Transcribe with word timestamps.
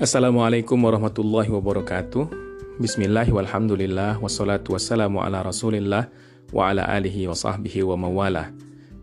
Assalamualaikum 0.00 0.80
warahmatullahi 0.80 1.52
wabarakatuh. 1.52 2.24
Bismillah 2.80 3.28
walhamdulillah. 3.28 4.16
Wassalatu 4.16 4.72
wassalamu 4.72 5.20
ala 5.20 5.44
rasulillah 5.44 6.08
Wa 6.56 6.72
ala 6.72 6.88
alihi 6.88 7.28
wa 7.28 7.36
sahbihi 7.36 7.84
wa 7.84 8.00
mawala 8.00 8.48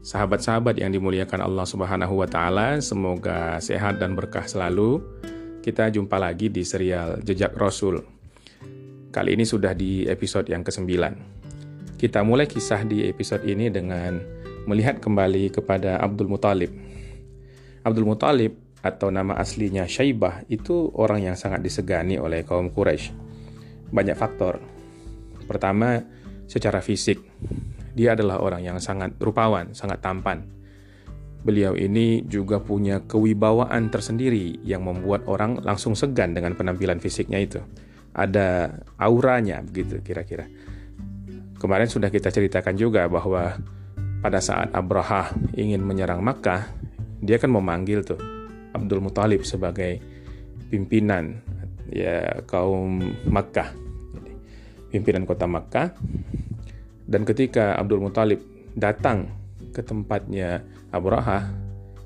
Sahabat-sahabat 0.01 0.81
yang 0.81 0.89
dimuliakan 0.89 1.45
Allah 1.45 1.69
subhanahu 1.69 2.17
wa 2.17 2.25
ta'ala 2.25 2.81
Semoga 2.81 3.61
sehat 3.61 4.01
dan 4.01 4.17
berkah 4.17 4.49
selalu. 4.49 5.05
Kita 5.61 5.85
jumpa 5.93 6.17
lagi 6.17 6.49
di 6.49 6.65
serial 6.65 7.21
Jejak 7.21 7.53
Rasul. 7.53 8.01
Kali 9.13 9.37
ini 9.37 9.45
sudah 9.45 9.77
di 9.77 10.09
episode 10.09 10.49
yang 10.49 10.65
ke-9 10.65 10.89
Kita 11.93 12.25
mulai 12.25 12.49
kisah 12.49 12.81
di 12.81 13.05
episode 13.05 13.45
ini 13.45 13.69
dengan 13.69 14.17
Melihat 14.65 14.97
kembali 14.97 15.53
kepada 15.53 16.01
Abdul 16.01 16.25
Muthalib. 16.25 16.73
Abdul 17.85 18.09
Muthalib 18.09 18.66
atau 18.85 19.09
nama 19.09 19.33
aslinya 19.37 19.89
Syaibah 19.89 20.45
itu 20.47 20.93
orang 20.93 21.25
yang 21.25 21.35
sangat 21.35 21.65
disegani 21.65 22.21
oleh 22.21 22.45
kaum 22.45 22.69
Quraisy. 22.69 23.09
Banyak 23.89 24.17
faktor. 24.17 24.61
Pertama, 25.47 25.97
secara 26.45 26.83
fisik. 26.83 27.23
Dia 27.97 28.13
adalah 28.13 28.43
orang 28.43 28.61
yang 28.61 28.77
sangat 28.77 29.17
rupawan, 29.17 29.73
sangat 29.73 30.03
tampan. 30.03 30.45
Beliau 31.41 31.73
ini 31.73 32.21
juga 32.27 32.59
punya 32.61 33.01
kewibawaan 33.07 33.89
tersendiri 33.89 34.59
yang 34.61 34.85
membuat 34.85 35.25
orang 35.25 35.63
langsung 35.63 35.95
segan 35.95 36.35
dengan 36.35 36.53
penampilan 36.53 37.01
fisiknya 37.01 37.39
itu. 37.41 37.61
Ada 38.13 38.81
auranya 38.99 39.63
begitu 39.63 40.01
kira-kira. 40.03 40.45
Kemarin 41.57 41.89
sudah 41.89 42.13
kita 42.13 42.29
ceritakan 42.29 42.77
juga 42.77 43.09
bahwa 43.09 43.57
pada 44.21 44.37
saat 44.41 44.69
Abraha 44.73 45.33
ingin 45.57 45.81
menyerang 45.81 46.21
Makkah, 46.21 46.69
dia 47.21 47.41
kan 47.41 47.49
memanggil 47.49 48.05
tuh 48.05 48.36
Abdul 48.77 49.01
Muthalib 49.01 49.41
sebagai 49.43 49.99
pimpinan 50.69 51.41
ya 51.89 52.43
kaum 52.45 53.01
Makkah, 53.27 53.73
pimpinan 54.93 55.25
kota 55.25 55.49
Makkah. 55.49 55.97
Dan 57.07 57.23
ketika 57.23 57.79
Abdul 57.79 58.03
Muthalib 58.03 58.43
datang 58.75 59.31
ke 59.71 59.79
tempatnya 59.79 60.61
Abraha, 60.91 61.47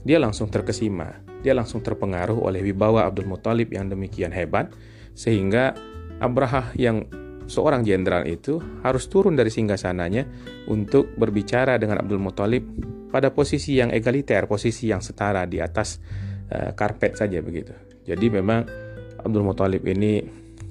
dia 0.05 0.21
langsung 0.21 0.49
terkesima, 0.49 1.21
dia 1.41 1.57
langsung 1.57 1.81
terpengaruh 1.81 2.37
oleh 2.37 2.61
wibawa 2.61 3.09
Abdul 3.09 3.29
Muthalib 3.29 3.73
yang 3.73 3.89
demikian 3.89 4.29
hebat, 4.29 4.69
sehingga 5.17 5.73
Abraha 6.21 6.69
yang 6.77 7.09
seorang 7.49 7.81
jenderal 7.81 8.29
itu 8.29 8.61
harus 8.85 9.09
turun 9.09 9.33
dari 9.33 9.49
singgasananya 9.49 10.23
untuk 10.69 11.11
berbicara 11.17 11.81
dengan 11.81 11.99
Abdul 12.05 12.21
Muthalib 12.21 12.63
pada 13.09 13.33
posisi 13.33 13.75
yang 13.75 13.91
egaliter, 13.91 14.45
posisi 14.47 14.87
yang 14.87 15.03
setara 15.03 15.43
di 15.49 15.59
atas 15.59 15.99
uh, 16.51 16.71
karpet 16.75 17.15
saja 17.15 17.39
begitu. 17.39 17.71
Jadi 18.03 18.27
memang 18.27 18.67
Abdul 19.21 19.45
Muthalib 19.45 19.83
ini 19.87 20.21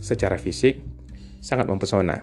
secara 0.00 0.36
fisik 0.36 0.81
sangat 1.41 1.67
mempesona. 1.67 2.20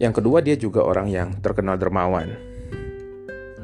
Yang 0.00 0.24
kedua 0.24 0.40
dia 0.40 0.56
juga 0.56 0.80
orang 0.80 1.12
yang 1.12 1.28
terkenal 1.44 1.76
dermawan. 1.76 2.32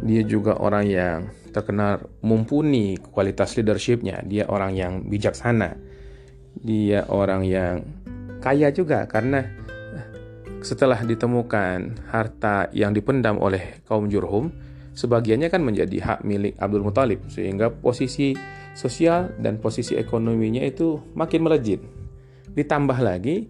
Dia 0.05 0.23
juga 0.29 0.61
orang 0.61 0.84
yang 0.84 1.19
terkenal 1.57 2.05
mumpuni 2.20 3.01
kualitas 3.01 3.57
leadershipnya. 3.57 4.20
Dia 4.29 4.45
orang 4.53 4.77
yang 4.77 5.09
bijaksana. 5.09 5.73
Dia 6.61 7.09
orang 7.09 7.41
yang 7.48 7.81
kaya 8.45 8.69
juga 8.69 9.09
karena 9.09 9.48
eh, 9.97 10.07
setelah 10.61 11.01
ditemukan 11.01 12.05
harta 12.12 12.69
yang 12.77 12.92
dipendam 12.92 13.41
oleh 13.41 13.81
kaum 13.89 14.12
Jurhum, 14.12 14.53
sebagiannya 14.97 15.52
kan 15.52 15.61
menjadi 15.61 16.00
hak 16.00 16.19
milik 16.25 16.56
Abdul 16.56 16.83
Muthalib 16.83 17.28
sehingga 17.28 17.69
posisi 17.69 18.33
sosial 18.72 19.36
dan 19.36 19.61
posisi 19.61 19.94
ekonominya 19.94 20.64
itu 20.64 20.98
makin 21.12 21.45
melejit. 21.45 21.84
Ditambah 22.57 22.98
lagi 23.05 23.46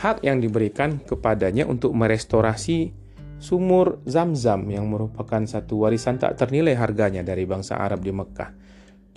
hak 0.00 0.24
yang 0.24 0.40
diberikan 0.40 0.96
kepadanya 1.04 1.68
untuk 1.68 1.92
merestorasi 1.92 2.96
sumur 3.38 4.02
Zam-Zam 4.08 4.66
yang 4.72 4.88
merupakan 4.90 5.44
satu 5.46 5.86
warisan 5.86 6.18
tak 6.18 6.40
ternilai 6.40 6.74
harganya 6.74 7.22
dari 7.22 7.44
bangsa 7.44 7.78
Arab 7.78 8.02
di 8.02 8.10
Mekah. 8.10 8.50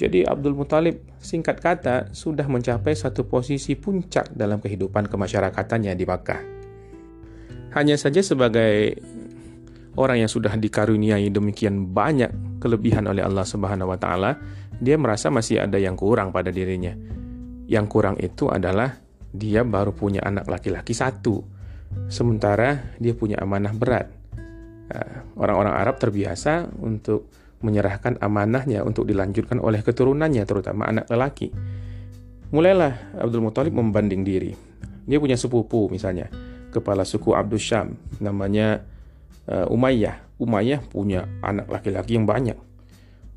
Jadi 0.02 0.26
Abdul 0.26 0.58
Muthalib 0.58 1.22
singkat 1.22 1.62
kata 1.62 2.10
sudah 2.10 2.50
mencapai 2.50 2.98
satu 2.98 3.30
posisi 3.30 3.78
puncak 3.78 4.34
dalam 4.34 4.58
kehidupan 4.58 5.06
kemasyarakatannya 5.06 5.94
di 5.94 6.06
Makkah. 6.10 6.42
Hanya 7.78 7.96
saja 7.96 8.20
sebagai 8.26 8.98
orang 10.00 10.24
yang 10.24 10.32
sudah 10.32 10.56
dikaruniai 10.56 11.28
demikian 11.32 11.92
banyak 11.92 12.62
kelebihan 12.64 13.08
oleh 13.10 13.26
Allah 13.26 13.44
Subhanahu 13.44 13.92
wa 13.92 14.00
taala, 14.00 14.40
dia 14.80 14.96
merasa 14.96 15.28
masih 15.28 15.62
ada 15.64 15.76
yang 15.76 16.00
kurang 16.00 16.32
pada 16.32 16.54
dirinya. 16.54 16.96
Yang 17.68 17.86
kurang 17.92 18.16
itu 18.20 18.48
adalah 18.52 19.00
dia 19.32 19.64
baru 19.64 19.96
punya 19.96 20.24
anak 20.24 20.48
laki-laki 20.48 20.92
satu, 20.92 21.44
sementara 22.12 22.96
dia 23.00 23.16
punya 23.16 23.40
amanah 23.40 23.72
berat. 23.72 24.08
Nah, 24.92 25.24
orang-orang 25.40 25.74
Arab 25.76 25.96
terbiasa 26.00 26.68
untuk 26.84 27.32
menyerahkan 27.64 28.20
amanahnya 28.20 28.84
untuk 28.84 29.08
dilanjutkan 29.08 29.62
oleh 29.62 29.80
keturunannya, 29.86 30.44
terutama 30.44 30.90
anak 30.90 31.08
lelaki. 31.08 31.54
Mulailah 32.52 33.16
Abdul 33.22 33.40
Muthalib 33.40 33.72
membanding 33.72 34.28
diri. 34.28 34.52
Dia 35.08 35.22
punya 35.22 35.40
sepupu 35.40 35.88
misalnya, 35.88 36.28
kepala 36.76 37.08
suku 37.08 37.32
Abdul 37.32 37.62
Syam, 37.62 37.96
namanya 38.20 38.84
Umayyah. 39.48 40.38
Umayyah 40.42 40.82
punya 40.90 41.30
anak 41.46 41.70
laki-laki 41.70 42.18
yang 42.18 42.26
banyak. 42.26 42.58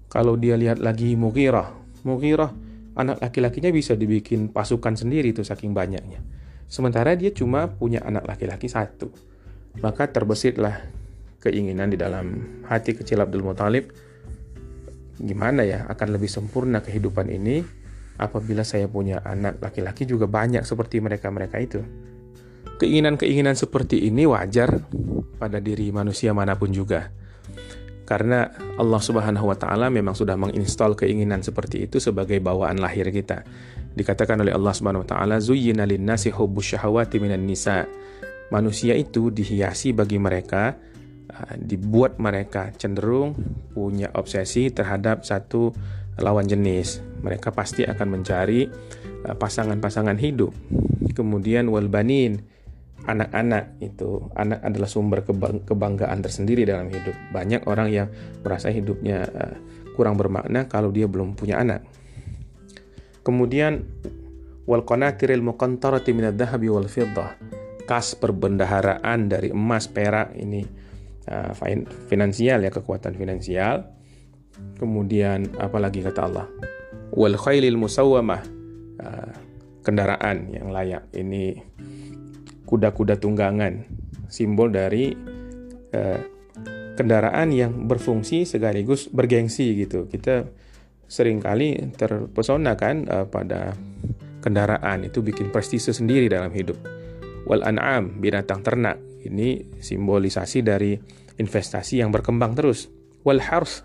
Kalau 0.09 0.39
dia 0.39 0.55
lihat 0.55 0.79
lagi 0.79 1.17
Mughirah, 1.19 1.75
Mughirah 2.07 2.53
anak 2.95 3.19
laki-lakinya 3.19 3.75
bisa 3.75 3.99
dibikin 3.99 4.49
pasukan 4.49 4.95
sendiri 4.95 5.35
itu 5.35 5.43
saking 5.43 5.75
banyaknya. 5.75 6.23
Sementara 6.71 7.13
dia 7.19 7.35
cuma 7.35 7.67
punya 7.69 8.01
anak 8.07 8.25
laki-laki 8.25 8.71
satu. 8.71 9.11
Maka 9.83 10.07
terbesitlah 10.09 10.81
keinginan 11.43 11.93
di 11.93 11.99
dalam 11.99 12.41
hati 12.65 12.97
kecil 12.97 13.21
Abdul 13.21 13.45
Muthalib 13.45 13.93
gimana 15.15 15.63
ya 15.63 15.87
akan 15.87 16.09
lebih 16.19 16.27
sempurna 16.27 16.83
kehidupan 16.83 17.31
ini 17.31 17.63
apabila 18.19 18.67
saya 18.67 18.91
punya 18.91 19.23
anak 19.23 19.63
laki-laki 19.63 20.07
juga 20.09 20.27
banyak 20.31 20.63
seperti 20.63 21.03
mereka-mereka 21.03 21.59
itu. 21.59 21.83
Keinginan-keinginan 22.75 23.55
seperti 23.55 24.11
ini 24.11 24.27
wajar 24.27 24.83
pada 25.39 25.63
diri 25.63 25.95
manusia 25.95 26.35
mana 26.35 26.59
pun 26.59 26.75
juga. 26.75 27.11
Karena 28.05 28.53
Allah 28.77 29.01
Subhanahu 29.01 29.49
wa 29.49 29.57
taala 29.57 29.89
memang 29.89 30.13
sudah 30.13 30.37
menginstal 30.37 30.93
keinginan 30.93 31.41
seperti 31.41 31.89
itu 31.89 31.97
sebagai 32.03 32.37
bawaan 32.37 32.77
lahir 32.77 33.09
kita. 33.09 33.47
Dikatakan 33.97 34.45
oleh 34.45 34.53
Allah 34.53 34.77
Subhanahu 34.77 35.07
wa 35.07 35.09
taala, 35.09 35.37
"Zuyyina 35.41 35.89
lin-nasi 35.89 36.29
hubbus 36.29 36.77
minan 37.17 37.49
nisa." 37.49 37.89
Manusia 38.53 38.93
itu 38.93 39.33
dihiasi 39.33 39.97
bagi 39.97 40.21
mereka 40.21 40.77
uh, 41.33 41.55
dibuat 41.57 42.21
mereka 42.21 42.77
cenderung 42.77 43.33
punya 43.73 44.13
obsesi 44.13 44.69
terhadap 44.69 45.25
satu 45.25 45.73
lawan 46.21 46.45
jenis. 46.45 47.01
Mereka 47.25 47.57
pasti 47.57 47.89
akan 47.89 48.21
mencari 48.21 48.69
uh, 49.25 49.33
pasangan-pasangan 49.33 50.21
hidup. 50.21 50.53
Kemudian 51.17 51.73
walbanin 51.73 52.54
anak-anak 53.05 53.79
itu 53.85 54.33
anak 54.33 54.65
adalah 54.65 54.89
sumber 54.89 55.25
kebanggaan 55.65 56.21
tersendiri 56.25 56.65
dalam 56.65 56.89
hidup. 56.89 57.13
Banyak 57.33 57.69
orang 57.69 57.89
yang 57.93 58.09
merasa 58.41 58.73
hidupnya 58.73 59.29
uh, 59.29 59.57
kurang 59.95 60.17
bermakna 60.17 60.67
kalau 60.67 60.89
dia 60.91 61.05
belum 61.05 61.37
punya 61.37 61.61
anak. 61.61 61.85
Kemudian 63.25 63.85
wal 64.65 64.85
qanatiril 64.85 65.45
muqantarati 65.45 66.11
minad 66.17 66.37
dhahabi 66.37 66.69
wal 66.73 66.89
fiddah. 66.89 67.37
Kas 67.85 68.17
perbendaharaan 68.17 69.29
dari 69.29 69.53
emas 69.53 69.85
perak 69.89 70.33
ini 70.37 70.65
uh, 71.29 71.53
finansial 72.09 72.65
ya 72.65 72.71
kekuatan 72.73 73.13
finansial. 73.17 73.85
Kemudian 74.81 75.61
apalagi 75.61 76.01
kata 76.01 76.21
Allah? 76.25 76.47
Wal 77.13 77.37
khailil 77.37 77.77
musawwamah. 77.77 78.43
Uh, 78.95 79.33
kendaraan 79.85 80.49
yang 80.49 80.73
layak. 80.73 81.05
Ini 81.13 81.61
kuda-kuda 82.65 83.21
tunggangan, 83.21 83.85
simbol 84.29 84.73
dari 84.73 85.13
uh, 85.95 86.21
kendaraan 86.95 87.51
yang 87.51 87.87
berfungsi 87.87 88.49
sekaligus 88.49 89.11
bergengsi 89.11 89.75
gitu. 89.79 90.09
Kita 90.09 90.47
sering 91.05 91.39
kali 91.39 91.93
terpesona 91.95 92.75
kan 92.75 93.05
uh, 93.07 93.27
pada 93.29 93.77
kendaraan 94.41 95.09
itu 95.09 95.25
bikin 95.25 95.49
prestise 95.49 95.93
sendiri 95.93 96.29
dalam 96.29 96.53
hidup. 96.53 96.77
Wal 97.45 97.65
an'am, 97.65 98.21
binatang 98.21 98.65
ternak. 98.65 99.01
Ini 99.25 99.81
simbolisasi 99.81 100.61
dari 100.61 100.97
investasi 101.41 102.01
yang 102.05 102.13
berkembang 102.13 102.57
terus. 102.57 102.89
Wal 103.25 103.41
hars 103.41 103.85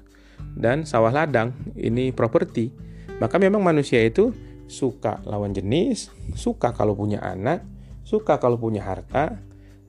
dan 0.55 0.83
sawah 0.83 1.11
ladang, 1.11 1.55
ini 1.75 2.11
properti. 2.11 2.71
Maka 3.19 3.35
memang 3.39 3.59
manusia 3.63 3.99
itu 3.99 4.31
suka 4.67 5.19
lawan 5.27 5.51
jenis, 5.51 6.11
suka 6.35 6.71
kalau 6.71 6.95
punya 6.95 7.19
anak, 7.19 7.63
suka 8.09 8.41
kalau 8.41 8.57
punya 8.57 8.81
harta, 8.81 9.37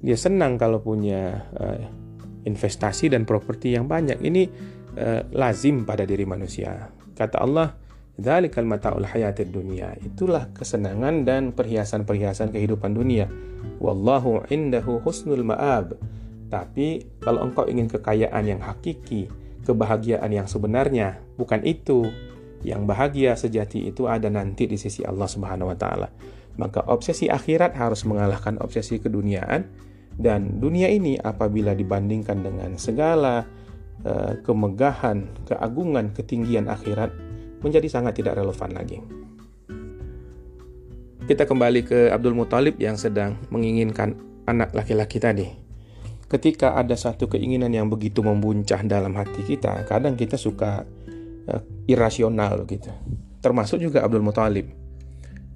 dia 0.05 0.17
senang 0.21 0.61
kalau 0.61 0.85
punya 0.85 1.49
uh, 1.57 1.81
investasi 2.45 3.09
dan 3.09 3.25
properti 3.25 3.73
yang 3.73 3.89
banyak. 3.89 4.21
Ini 4.21 4.43
uh, 5.01 5.33
lazim 5.33 5.89
pada 5.89 6.05
diri 6.05 6.29
manusia. 6.29 6.93
Kata 7.17 7.41
Allah, 7.41 7.73
Dzalikal 8.21 8.69
mata'ul 8.69 9.09
hayatid 9.09 9.49
dunia. 9.49 9.97
Itulah 9.97 10.53
kesenangan 10.53 11.25
dan 11.25 11.57
perhiasan-perhiasan 11.57 12.53
kehidupan 12.53 12.93
dunia. 12.93 13.33
Wallahu 13.81 14.45
indahu 14.53 15.01
husnul 15.01 15.41
ma'ab. 15.41 15.97
Tapi 16.53 17.17
kalau 17.25 17.49
engkau 17.49 17.65
ingin 17.65 17.89
kekayaan 17.89 18.45
yang 18.45 18.61
hakiki, 18.61 19.33
kebahagiaan 19.65 20.29
yang 20.29 20.45
sebenarnya, 20.45 21.17
bukan 21.41 21.65
itu. 21.65 22.13
Yang 22.61 22.83
bahagia 22.85 23.33
sejati 23.41 23.89
itu 23.89 24.05
ada 24.05 24.29
nanti 24.29 24.69
di 24.69 24.77
sisi 24.77 25.01
Allah 25.01 25.25
Subhanahu 25.25 25.73
wa 25.73 25.77
taala. 25.81 26.13
Maka 26.61 26.85
obsesi 26.93 27.33
akhirat 27.33 27.73
harus 27.73 28.05
mengalahkan 28.05 28.61
obsesi 28.61 29.01
keduniaan 29.01 29.65
dan 30.21 30.61
dunia 30.61 30.93
ini 30.93 31.17
apabila 31.17 31.73
dibandingkan 31.73 32.45
dengan 32.45 32.77
segala 32.77 33.49
uh, 34.05 34.37
kemegahan, 34.45 35.25
keagungan, 35.49 36.13
ketinggian 36.13 36.69
akhirat 36.69 37.09
menjadi 37.65 37.89
sangat 37.89 38.21
tidak 38.21 38.37
relevan 38.37 38.77
lagi. 38.77 39.01
Kita 41.25 41.49
kembali 41.49 41.81
ke 41.89 41.99
Abdul 42.13 42.37
Muthalib 42.37 42.77
yang 42.77 43.01
sedang 43.01 43.41
menginginkan 43.49 44.21
anak 44.45 44.77
laki-laki 44.77 45.17
tadi. 45.17 45.49
Ketika 46.29 46.77
ada 46.77 46.93
satu 46.95 47.27
keinginan 47.27 47.73
yang 47.73 47.89
begitu 47.89 48.21
membuncah 48.21 48.85
dalam 48.85 49.17
hati 49.17 49.49
kita, 49.49 49.89
kadang 49.89 50.13
kita 50.13 50.37
suka 50.37 50.85
uh, 51.49 51.63
irasional 51.89 52.69
gitu. 52.69 52.93
Termasuk 53.41 53.81
juga 53.81 54.05
Abdul 54.05 54.21
Muthalib. 54.21 54.69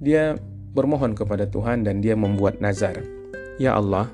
Dia 0.01 0.33
bermohon 0.75 1.15
kepada 1.15 1.47
Tuhan 1.47 1.87
dan 1.87 2.03
dia 2.03 2.19
membuat 2.19 2.59
nazar. 2.59 2.99
Ya 3.55 3.79
Allah, 3.79 4.11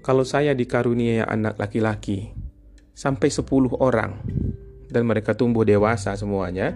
kalau 0.00 0.24
saya 0.24 0.56
dikaruniai 0.56 1.28
anak 1.28 1.60
laki-laki 1.60 2.32
sampai 2.96 3.28
10 3.28 3.76
orang 3.76 4.24
dan 4.88 5.04
mereka 5.04 5.36
tumbuh 5.36 5.68
dewasa 5.68 6.16
semuanya, 6.16 6.72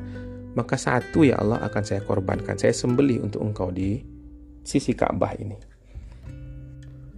maka 0.53 0.77
satu 0.77 1.25
ya 1.25 1.41
Allah 1.41 1.65
akan 1.65 1.83
saya 1.83 2.05
korbankan. 2.05 2.61
Saya 2.61 2.77
sembelih 2.77 3.25
untuk 3.25 3.41
engkau 3.41 3.73
di 3.73 4.05
sisi 4.61 4.93
Ka'bah 4.93 5.33
ini. 5.41 5.57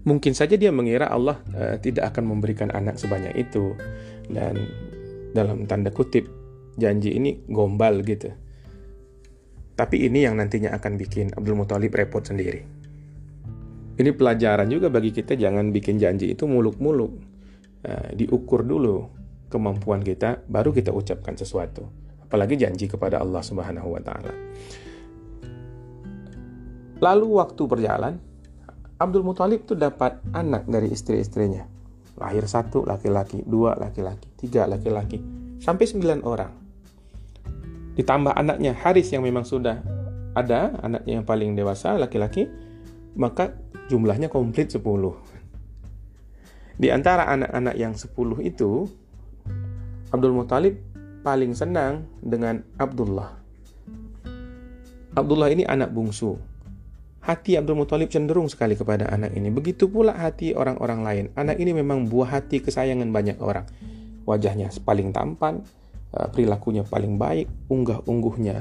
Mungkin 0.05 0.37
saja 0.37 0.55
dia 0.55 0.70
mengira 0.70 1.11
Allah 1.11 1.41
uh, 1.56 1.77
tidak 1.81 2.15
akan 2.15 2.31
memberikan 2.31 2.69
anak 2.70 3.00
sebanyak 3.00 3.35
itu 3.35 3.73
dan 4.31 4.69
dalam 5.35 5.67
tanda 5.67 5.91
kutip 5.91 6.29
janji 6.79 7.17
ini 7.17 7.43
gombal 7.50 8.05
gitu. 8.06 8.31
Tapi 9.75 10.06
ini 10.06 10.23
yang 10.23 10.38
nantinya 10.38 10.71
akan 10.79 10.94
bikin 10.94 11.35
Abdul 11.35 11.59
Muthalib 11.59 11.91
repot 11.91 12.23
sendiri. 12.23 12.62
Ini 13.94 14.11
pelajaran 14.15 14.71
juga 14.71 14.91
bagi 14.91 15.11
kita 15.11 15.35
jangan 15.35 15.71
bikin 15.75 15.99
janji 15.99 16.31
itu 16.31 16.47
muluk-muluk. 16.47 17.12
Nah, 17.85 18.11
diukur 18.15 18.62
dulu 18.67 19.06
kemampuan 19.50 20.03
kita 20.03 20.47
baru 20.47 20.71
kita 20.71 20.91
ucapkan 20.91 21.35
sesuatu. 21.38 21.87
Apalagi 22.26 22.59
janji 22.59 22.91
kepada 22.91 23.23
Allah 23.23 23.43
Subhanahu 23.43 23.94
wa 23.94 24.03
taala. 24.03 24.35
Lalu 27.03 27.27
waktu 27.38 27.62
berjalan, 27.67 28.15
Abdul 28.99 29.27
Muthalib 29.27 29.67
itu 29.67 29.75
dapat 29.75 30.23
anak 30.32 30.70
dari 30.70 30.91
istri-istrinya. 30.91 31.67
Lahir 32.15 32.47
satu 32.47 32.87
laki-laki, 32.87 33.43
dua 33.43 33.75
laki-laki, 33.75 34.31
tiga 34.38 34.70
laki-laki, 34.70 35.19
sampai 35.59 35.87
sembilan 35.87 36.23
orang. 36.23 36.64
Ditambah 37.94 38.35
anaknya 38.35 38.75
Haris 38.75 39.11
yang 39.14 39.23
memang 39.23 39.46
sudah 39.46 39.79
ada, 40.35 40.75
anaknya 40.82 41.23
yang 41.23 41.26
paling 41.26 41.55
dewasa 41.55 41.94
laki-laki, 41.94 42.50
maka 43.14 43.55
jumlahnya 43.87 44.26
komplit 44.26 44.75
10. 44.75 44.82
Di 46.75 46.91
antara 46.91 47.31
anak-anak 47.31 47.75
yang 47.79 47.94
10 47.94 48.43
itu, 48.43 48.91
Abdul 50.11 50.35
Muthalib 50.35 50.75
paling 51.23 51.55
senang 51.55 52.11
dengan 52.19 52.67
Abdullah. 52.76 53.31
Abdullah 55.14 55.46
ini 55.55 55.62
anak 55.62 55.94
bungsu. 55.94 56.35
Hati 57.23 57.56
Abdul 57.56 57.79
Muthalib 57.79 58.11
cenderung 58.11 58.50
sekali 58.50 58.75
kepada 58.75 59.08
anak 59.08 59.32
ini. 59.38 59.49
Begitu 59.49 59.87
pula 59.87 60.12
hati 60.12 60.52
orang-orang 60.52 61.00
lain. 61.00 61.25
Anak 61.38 61.56
ini 61.62 61.73
memang 61.73 62.11
buah 62.11 62.37
hati 62.37 62.61
kesayangan 62.61 63.08
banyak 63.14 63.38
orang. 63.38 63.64
Wajahnya 64.26 64.69
paling 64.82 65.14
tampan, 65.14 65.62
perilakunya 66.31 66.87
paling 66.87 67.19
baik, 67.19 67.71
unggah-ungguhnya 67.71 68.57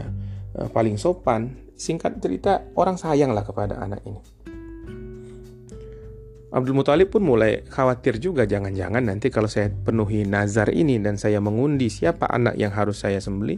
eh, 0.58 0.70
paling 0.74 0.98
sopan. 0.98 1.62
Singkat 1.74 2.22
cerita, 2.22 2.62
orang 2.78 2.96
sayanglah 2.96 3.42
kepada 3.44 3.82
anak 3.82 4.06
ini. 4.06 4.22
Abdul 6.54 6.78
Muthalib 6.78 7.10
pun 7.10 7.26
mulai 7.26 7.66
khawatir 7.66 8.22
juga 8.22 8.46
jangan-jangan 8.46 9.02
nanti 9.02 9.34
kalau 9.34 9.50
saya 9.50 9.74
penuhi 9.74 10.22
nazar 10.22 10.70
ini 10.70 11.02
dan 11.02 11.18
saya 11.18 11.42
mengundi 11.42 11.90
siapa 11.90 12.30
anak 12.30 12.54
yang 12.62 12.70
harus 12.70 13.02
saya 13.02 13.18
sembeli, 13.18 13.58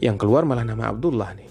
yang 0.00 0.16
keluar 0.16 0.48
malah 0.48 0.64
nama 0.64 0.88
Abdullah 0.88 1.36
nih. 1.36 1.50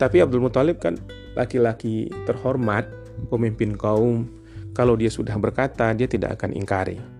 Tapi 0.00 0.16
Abdul 0.24 0.44
Muthalib 0.44 0.80
kan 0.80 0.96
laki-laki 1.36 2.08
terhormat, 2.24 2.88
pemimpin 3.28 3.76
kaum. 3.76 4.28
Kalau 4.72 4.96
dia 4.96 5.08
sudah 5.08 5.36
berkata, 5.40 5.92
dia 5.96 6.04
tidak 6.04 6.40
akan 6.40 6.52
ingkari. 6.52 7.15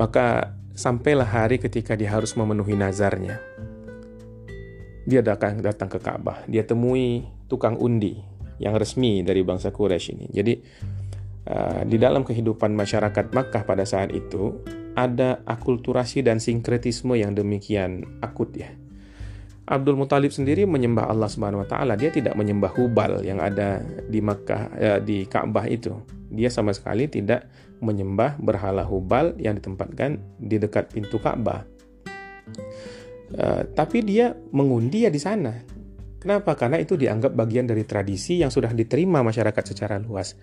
Maka 0.00 0.56
sampailah 0.72 1.28
hari 1.28 1.60
ketika 1.60 1.92
dia 1.92 2.08
harus 2.08 2.32
memenuhi 2.32 2.72
nazarnya. 2.72 3.36
Dia 5.04 5.20
datang 5.20 5.60
datang 5.60 5.92
ke 5.92 6.00
Ka'bah, 6.00 6.40
dia 6.48 6.64
temui 6.64 7.28
tukang 7.52 7.76
undi 7.76 8.16
yang 8.56 8.80
resmi 8.80 9.20
dari 9.20 9.44
bangsa 9.44 9.68
Quraisy 9.68 10.08
ini. 10.16 10.26
Jadi 10.32 10.54
uh, 11.52 11.82
di 11.84 12.00
dalam 12.00 12.24
kehidupan 12.24 12.72
masyarakat 12.72 13.28
Makkah 13.28 13.68
pada 13.68 13.84
saat 13.84 14.08
itu 14.16 14.56
ada 14.96 15.44
akulturasi 15.44 16.24
dan 16.24 16.40
sinkretisme 16.40 17.12
yang 17.16 17.36
demikian 17.36 18.20
akut 18.24 18.56
ya. 18.56 18.72
Abdul 19.70 19.94
Muthalib 19.94 20.34
sendiri 20.34 20.66
menyembah 20.66 21.06
Allah 21.06 21.30
Subhanahu 21.30 21.62
wa 21.62 21.68
taala. 21.68 21.94
Dia 21.94 22.10
tidak 22.10 22.34
menyembah 22.34 22.74
Hubal 22.74 23.22
yang 23.22 23.38
ada 23.38 23.78
di 23.84 24.18
Makkah 24.18 24.62
eh, 24.74 24.98
di 25.04 25.28
Ka'bah 25.28 25.70
itu. 25.70 25.94
Dia 26.30 26.50
sama 26.50 26.74
sekali 26.74 27.06
tidak 27.06 27.46
menyembah 27.80 28.36
berhala 28.40 28.84
Hubal 28.84 29.36
yang 29.40 29.56
ditempatkan 29.56 30.20
di 30.36 30.56
dekat 30.60 30.92
pintu 30.92 31.16
Ka'bah. 31.20 31.64
Uh, 33.30 33.62
tapi 33.72 34.02
dia 34.04 34.36
mengundi 34.52 35.06
ya 35.06 35.10
di 35.10 35.20
sana. 35.20 35.54
Kenapa? 36.20 36.52
Karena 36.52 36.76
itu 36.76 37.00
dianggap 37.00 37.32
bagian 37.32 37.64
dari 37.64 37.88
tradisi 37.88 38.44
yang 38.44 38.52
sudah 38.52 38.76
diterima 38.76 39.24
masyarakat 39.24 39.64
secara 39.72 39.96
luas. 39.96 40.36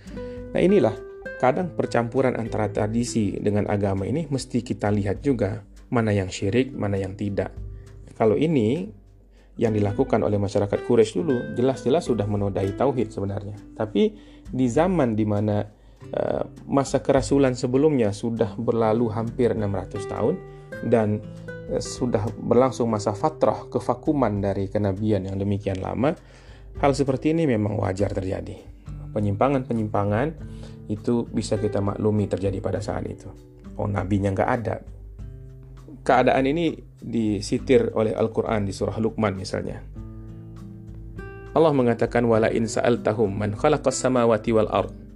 Nah 0.51 0.57
inilah 0.57 0.95
kadang 1.37 1.77
percampuran 1.77 2.33
antara 2.33 2.73
tradisi 2.73 3.37
dengan 3.37 3.69
agama 3.69 4.09
ini 4.09 4.25
mesti 4.25 4.65
kita 4.65 4.89
lihat 4.89 5.21
juga 5.21 5.61
mana 5.93 6.09
yang 6.09 6.33
syirik, 6.33 6.73
mana 6.73 6.97
yang 6.97 7.13
tidak. 7.13 7.53
Kalau 8.17 8.33
ini 8.33 8.89
yang 9.57 9.73
dilakukan 9.73 10.21
oleh 10.21 10.37
masyarakat 10.37 10.85
Quraisy 10.85 11.13
dulu 11.21 11.37
jelas-jelas 11.57 12.09
sudah 12.09 12.25
menodai 12.25 12.73
tauhid 12.73 13.13
sebenarnya. 13.13 13.57
Tapi 13.77 14.13
di 14.49 14.67
zaman 14.69 15.13
di 15.13 15.25
mana 15.25 15.65
masa 16.65 17.03
kerasulan 17.03 17.53
sebelumnya 17.53 18.15
sudah 18.15 18.55
berlalu 18.55 19.11
hampir 19.11 19.51
600 19.53 20.07
tahun 20.07 20.35
dan 20.87 21.19
Eh, 21.67 21.83
sudah 21.83 22.23
berlangsung 22.39 22.87
masa 22.87 23.11
fatrah 23.11 23.67
kevakuman 23.67 24.39
dari 24.39 24.71
kenabian 24.71 25.27
yang 25.27 25.35
demikian 25.35 25.83
lama, 25.83 26.15
hal 26.79 26.91
seperti 26.95 27.35
ini 27.35 27.43
memang 27.43 27.75
wajar 27.75 28.15
terjadi. 28.15 28.55
Penyimpangan-penyimpangan 29.11 30.27
itu 30.87 31.27
bisa 31.27 31.59
kita 31.59 31.83
maklumi 31.83 32.31
terjadi 32.31 32.63
pada 32.63 32.79
saat 32.79 33.03
itu. 33.03 33.27
Oh, 33.75 33.83
nabinya 33.83 34.31
nggak 34.31 34.51
ada. 34.63 34.79
Keadaan 36.07 36.47
ini 36.47 36.71
disitir 37.03 37.91
oleh 37.91 38.15
Al-Quran 38.15 38.63
di 38.63 38.71
surah 38.71 38.95
Luqman 39.03 39.35
misalnya. 39.35 39.83
Allah 41.51 41.73
mengatakan 41.75 42.23
wala 42.23 42.47
in 42.47 42.63
sa'altahum 42.63 43.27
man 43.27 43.51
khalaqas 43.59 44.07
samawati 44.07 44.55
wal 44.55 44.71
ard 44.71 45.06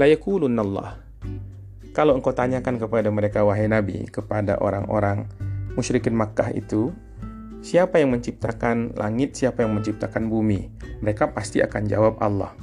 la 0.00 0.08
Allah. 0.64 0.96
Kalau 1.92 2.16
engkau 2.16 2.32
tanyakan 2.32 2.80
kepada 2.80 3.12
mereka 3.12 3.44
wahai 3.44 3.68
nabi, 3.68 4.08
kepada 4.08 4.56
orang-orang 4.56 5.28
musyrikin 5.76 6.16
Makkah 6.16 6.48
itu, 6.56 6.88
siapa 7.60 8.00
yang 8.00 8.16
menciptakan 8.16 8.96
langit, 8.96 9.36
siapa 9.36 9.60
yang 9.60 9.76
menciptakan 9.76 10.32
bumi? 10.32 10.72
Mereka 11.04 11.36
pasti 11.36 11.60
akan 11.60 11.82
jawab 11.84 12.16
Allah. 12.24 12.56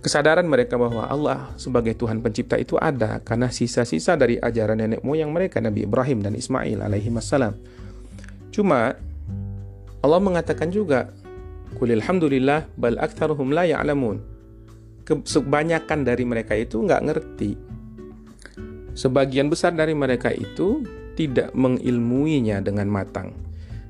Kesadaran 0.00 0.48
mereka 0.48 0.78
bahwa 0.80 1.04
Allah 1.10 1.52
sebagai 1.60 1.92
Tuhan 1.92 2.22
pencipta 2.24 2.54
itu 2.56 2.78
ada 2.80 3.18
karena 3.20 3.50
sisa-sisa 3.52 4.14
dari 4.16 4.38
ajaran 4.38 4.78
nenek 4.78 5.02
moyang 5.04 5.34
mereka 5.34 5.58
Nabi 5.60 5.84
Ibrahim 5.84 6.24
dan 6.24 6.32
Ismail 6.38 6.80
alaihi 6.80 7.12
wassalam. 7.12 7.58
Cuma 8.54 8.96
Allah 10.00 10.20
mengatakan 10.22 10.70
juga, 10.72 11.12
Kulil 11.76 12.00
hamdulillah 12.00 12.70
bal 12.80 12.96
aktharuhum 12.96 13.52
la 13.52 13.68
ya'lamun. 13.68 14.37
Kebanyakan 15.08 16.04
dari 16.04 16.28
mereka 16.28 16.52
itu 16.52 16.84
nggak 16.84 17.02
ngerti. 17.08 17.56
Sebagian 18.92 19.48
besar 19.48 19.72
dari 19.72 19.96
mereka 19.96 20.28
itu 20.28 20.84
tidak 21.16 21.56
mengilmuinya 21.56 22.60
dengan 22.60 22.92
matang. 22.92 23.32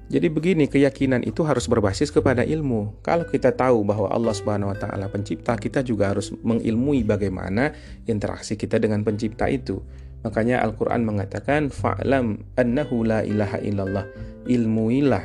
Jadi 0.09 0.33
begini, 0.33 0.65
keyakinan 0.71 1.21
itu 1.21 1.45
harus 1.45 1.69
berbasis 1.69 2.09
kepada 2.09 2.41
ilmu. 2.41 2.97
Kalau 3.05 3.29
kita 3.29 3.53
tahu 3.53 3.85
bahwa 3.85 4.09
Allah 4.09 4.33
Subhanahu 4.33 4.73
wa 4.73 4.79
taala 4.79 5.13
pencipta, 5.13 5.53
kita 5.59 5.85
juga 5.85 6.15
harus 6.15 6.33
mengilmui 6.41 7.05
bagaimana 7.05 7.77
interaksi 8.09 8.57
kita 8.57 8.81
dengan 8.81 9.05
pencipta 9.05 9.53
itu. 9.53 9.85
Makanya 10.25 10.65
Al-Quran 10.65 11.05
mengatakan 11.05 11.69
fa'lam 11.69 12.41
annahu 12.57 13.05
la 13.05 13.21
ilaha 13.21 13.61
illallah 13.61 14.09
ilmuilah 14.49 15.25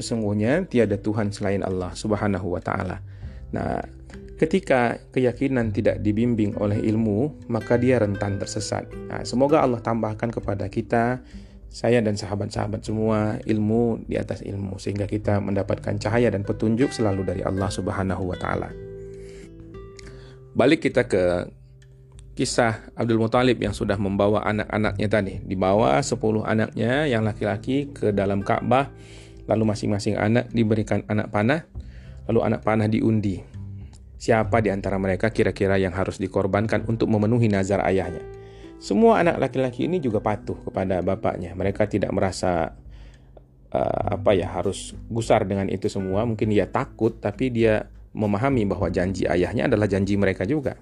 sesungguhnya 0.00 0.64
tiada 0.66 0.96
Tuhan 0.96 1.30
selain 1.30 1.60
Allah 1.60 1.92
subhanahu 1.92 2.56
wa 2.56 2.60
ta'ala. 2.64 3.04
Nah, 3.52 3.84
ketika 4.42 4.98
keyakinan 5.14 5.70
tidak 5.70 6.02
dibimbing 6.02 6.58
oleh 6.58 6.82
ilmu, 6.82 7.46
maka 7.46 7.78
dia 7.78 8.02
rentan 8.02 8.42
tersesat. 8.42 8.90
Nah, 9.06 9.22
semoga 9.22 9.62
Allah 9.62 9.78
tambahkan 9.78 10.34
kepada 10.34 10.66
kita 10.66 11.22
saya 11.70 12.02
dan 12.02 12.18
sahabat-sahabat 12.18 12.82
semua 12.82 13.38
ilmu 13.46 14.02
di 14.04 14.18
atas 14.18 14.42
ilmu 14.42 14.82
sehingga 14.82 15.06
kita 15.06 15.38
mendapatkan 15.38 15.94
cahaya 15.96 16.28
dan 16.28 16.42
petunjuk 16.42 16.90
selalu 16.90 17.22
dari 17.22 17.46
Allah 17.46 17.70
Subhanahu 17.70 18.34
wa 18.34 18.36
taala. 18.36 18.68
Balik 20.58 20.90
kita 20.90 21.06
ke 21.06 21.48
kisah 22.34 22.92
Abdul 22.98 23.22
Muthalib 23.22 23.62
yang 23.62 23.72
sudah 23.72 23.96
membawa 23.96 24.42
anak-anaknya 24.42 25.08
tadi. 25.08 25.34
Dibawa 25.38 26.02
10 26.02 26.18
anaknya 26.44 27.06
yang 27.06 27.22
laki-laki 27.22 27.94
ke 27.94 28.10
dalam 28.10 28.42
Ka'bah, 28.42 28.90
lalu 29.46 29.64
masing-masing 29.70 30.18
anak 30.18 30.50
diberikan 30.52 31.06
anak 31.08 31.32
panah, 31.32 31.64
lalu 32.26 32.40
anak 32.42 32.60
panah 32.66 32.90
diundi. 32.90 33.51
Siapa 34.22 34.62
di 34.62 34.70
antara 34.70 35.02
mereka 35.02 35.34
kira-kira 35.34 35.74
yang 35.82 35.90
harus 35.98 36.22
dikorbankan 36.22 36.86
untuk 36.86 37.10
memenuhi 37.10 37.50
nazar 37.50 37.82
ayahnya? 37.82 38.22
Semua 38.78 39.18
anak 39.18 39.42
laki-laki 39.42 39.90
ini 39.90 39.98
juga 39.98 40.22
patuh 40.22 40.62
kepada 40.62 41.02
bapaknya. 41.02 41.58
Mereka 41.58 41.90
tidak 41.90 42.14
merasa 42.14 42.70
uh, 43.74 44.04
apa 44.14 44.30
ya 44.30 44.46
harus 44.46 44.94
gusar 45.10 45.42
dengan 45.42 45.66
itu 45.66 45.90
semua. 45.90 46.22
Mungkin 46.22 46.54
dia 46.54 46.70
takut, 46.70 47.18
tapi 47.18 47.50
dia 47.50 47.90
memahami 48.14 48.62
bahwa 48.62 48.86
janji 48.94 49.26
ayahnya 49.26 49.66
adalah 49.66 49.90
janji 49.90 50.14
mereka 50.14 50.46
juga. 50.46 50.78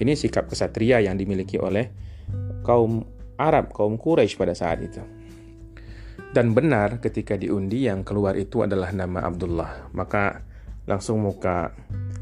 Ini 0.00 0.16
sikap 0.16 0.48
kesatria 0.48 1.04
yang 1.04 1.20
dimiliki 1.20 1.60
oleh 1.60 1.92
kaum 2.64 3.04
Arab, 3.36 3.68
kaum 3.76 4.00
Quraisy 4.00 4.32
pada 4.40 4.56
saat 4.56 4.80
itu. 4.80 5.04
Dan 6.32 6.56
benar 6.56 7.04
ketika 7.04 7.36
diundi 7.36 7.84
yang 7.84 8.00
keluar 8.00 8.32
itu 8.40 8.64
adalah 8.64 8.88
nama 8.96 9.28
Abdullah. 9.28 9.92
Maka 9.92 10.40
langsung 10.88 11.20
muka 11.20 11.76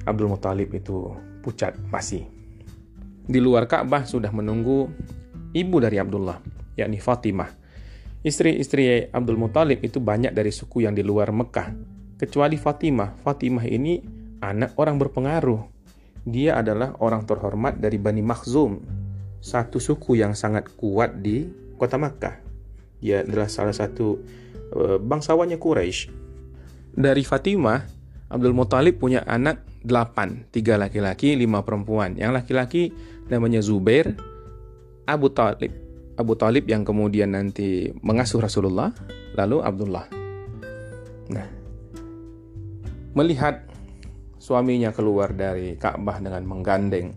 Abdul 0.07 0.31
Muthalib 0.31 0.73
itu 0.73 1.13
pucat 1.43 1.75
masih 1.91 2.37
di 3.27 3.43
luar 3.43 3.67
Ka'bah 3.67 4.07
sudah 4.07 4.31
menunggu 4.31 4.87
ibu 5.51 5.77
dari 5.83 5.99
Abdullah, 5.99 6.39
yakni 6.79 7.03
Fatimah. 7.03 7.51
Istri-istri 8.23 9.11
Abdul 9.11 9.39
Muthalib 9.39 9.83
itu 9.83 9.99
banyak 9.99 10.31
dari 10.31 10.55
suku 10.55 10.87
yang 10.87 10.95
di 10.95 11.03
luar 11.03 11.35
Mekah, 11.35 11.75
kecuali 12.19 12.55
Fatimah. 12.55 13.19
Fatimah 13.23 13.67
ini 13.67 14.03
anak 14.43 14.79
orang 14.79 14.99
berpengaruh. 14.99 15.63
Dia 16.27 16.59
adalah 16.59 16.95
orang 17.03 17.23
terhormat 17.23 17.79
dari 17.79 17.99
Bani 17.99 18.23
Makhzum, 18.23 18.83
satu 19.43 19.79
suku 19.79 20.19
yang 20.19 20.35
sangat 20.35 20.71
kuat 20.75 21.23
di 21.23 21.47
kota 21.79 21.99
Makkah. 21.99 22.43
Dia 23.03 23.23
adalah 23.23 23.47
salah 23.47 23.75
satu 23.75 24.23
uh, 24.75 24.99
bangsawannya 24.99 25.59
Quraisy. 25.59 26.11
Dari 26.95 27.23
Fatimah, 27.23 27.83
Abdul 28.31 28.55
Muthalib 28.55 28.99
punya 28.99 29.23
anak 29.23 29.63
delapan, 29.87 30.43
tiga 30.51 30.75
laki-laki, 30.75 31.39
lima 31.39 31.63
perempuan. 31.63 32.19
Yang 32.19 32.43
laki-laki 32.43 32.91
namanya 33.31 33.63
Zubair, 33.63 34.19
Abu 35.07 35.31
Talib, 35.31 35.71
Abu 36.19 36.35
Talib 36.35 36.67
yang 36.67 36.83
kemudian 36.83 37.31
nanti 37.39 37.95
mengasuh 38.03 38.43
Rasulullah, 38.43 38.91
lalu 39.39 39.63
Abdullah. 39.63 40.07
Nah, 41.31 41.47
melihat 43.15 43.63
suaminya 44.43 44.91
keluar 44.91 45.31
dari 45.31 45.79
Ka'bah 45.79 46.19
dengan 46.19 46.43
menggandeng 46.43 47.15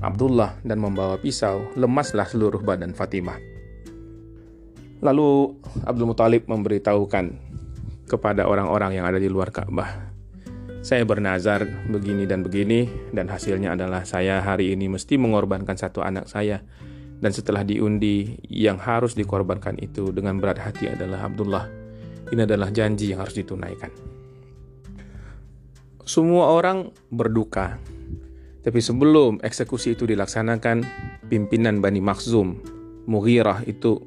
Abdullah 0.00 0.56
dan 0.64 0.80
membawa 0.80 1.20
pisau, 1.20 1.68
lemaslah 1.76 2.24
seluruh 2.24 2.64
badan 2.64 2.96
Fatimah. 2.96 3.36
Lalu 5.04 5.60
Abdul 5.84 6.08
Muthalib 6.08 6.48
memberitahukan 6.48 7.24
kepada 8.08 8.48
orang-orang 8.48 8.96
yang 8.96 9.04
ada 9.04 9.20
di 9.20 9.28
luar 9.28 9.52
Ka'bah 9.52 10.15
saya 10.86 11.02
bernazar 11.02 11.66
begini 11.90 12.30
dan 12.30 12.46
begini 12.46 12.86
dan 13.10 13.26
hasilnya 13.26 13.74
adalah 13.74 14.06
saya 14.06 14.38
hari 14.38 14.70
ini 14.70 14.86
mesti 14.86 15.18
mengorbankan 15.18 15.74
satu 15.74 16.06
anak 16.06 16.30
saya. 16.30 16.62
Dan 17.16 17.34
setelah 17.34 17.66
diundi 17.66 18.38
yang 18.46 18.78
harus 18.78 19.18
dikorbankan 19.18 19.82
itu 19.82 20.14
dengan 20.14 20.38
berat 20.38 20.62
hati 20.62 20.86
adalah 20.86 21.26
Abdullah. 21.26 21.66
Ini 22.30 22.46
adalah 22.46 22.70
janji 22.70 23.10
yang 23.10 23.18
harus 23.24 23.34
ditunaikan. 23.34 23.90
Semua 26.06 26.54
orang 26.54 26.94
berduka. 27.10 27.82
Tapi 28.62 28.78
sebelum 28.78 29.42
eksekusi 29.42 29.98
itu 29.98 30.06
dilaksanakan 30.06 30.86
pimpinan 31.26 31.82
Bani 31.82 31.98
Makhzum 31.98 32.62
Mughirah 33.10 33.66
itu 33.66 33.98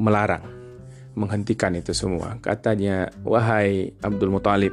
melarang 0.00 0.42
menghentikan 1.14 1.76
itu 1.78 1.94
semua. 1.94 2.40
Katanya 2.42 3.12
wahai 3.22 3.92
Abdul 4.00 4.32
Muthalib 4.32 4.72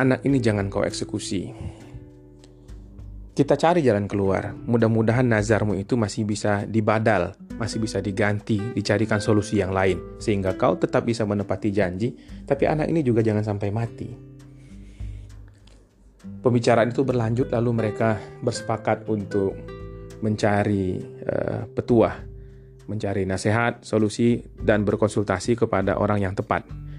anak 0.00 0.24
ini 0.24 0.40
jangan 0.40 0.72
kau 0.72 0.80
eksekusi. 0.80 1.52
Kita 3.30 3.54
cari 3.56 3.84
jalan 3.84 4.08
keluar. 4.08 4.52
Mudah-mudahan 4.52 5.24
nazarmu 5.28 5.76
itu 5.76 5.96
masih 5.96 6.24
bisa 6.24 6.64
dibadal, 6.64 7.36
masih 7.56 7.80
bisa 7.80 8.00
diganti, 8.00 8.60
dicarikan 8.72 9.20
solusi 9.20 9.60
yang 9.60 9.72
lain, 9.72 10.20
sehingga 10.20 10.56
kau 10.56 10.76
tetap 10.76 11.04
bisa 11.04 11.24
menepati 11.24 11.68
janji, 11.72 12.16
tapi 12.44 12.64
anak 12.68 12.88
ini 12.88 13.00
juga 13.04 13.20
jangan 13.24 13.44
sampai 13.44 13.68
mati. 13.72 14.08
Pembicaraan 16.40 16.92
itu 16.92 17.04
berlanjut, 17.04 17.48
lalu 17.52 17.70
mereka 17.72 18.16
bersepakat 18.44 19.08
untuk 19.08 19.56
mencari 20.20 21.00
uh, 21.24 21.64
petuah, 21.68 22.16
mencari 22.92 23.24
nasihat, 23.24 23.80
solusi, 23.80 24.40
dan 24.60 24.84
berkonsultasi 24.84 25.56
kepada 25.56 25.96
orang 25.96 26.28
yang 26.28 26.34
tepat. 26.36 26.89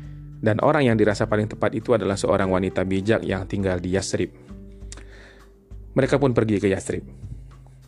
Dan 0.41 0.57
orang 0.65 0.89
yang 0.89 0.97
dirasa 0.97 1.29
paling 1.29 1.45
tepat 1.45 1.77
itu 1.77 1.93
adalah 1.93 2.17
seorang 2.17 2.49
wanita 2.49 2.81
bijak 2.81 3.21
yang 3.21 3.45
tinggal 3.45 3.77
di 3.77 3.93
Yasrib. 3.93 4.33
Mereka 5.93 6.17
pun 6.17 6.33
pergi 6.33 6.57
ke 6.57 6.65
Yasrib. 6.73 7.05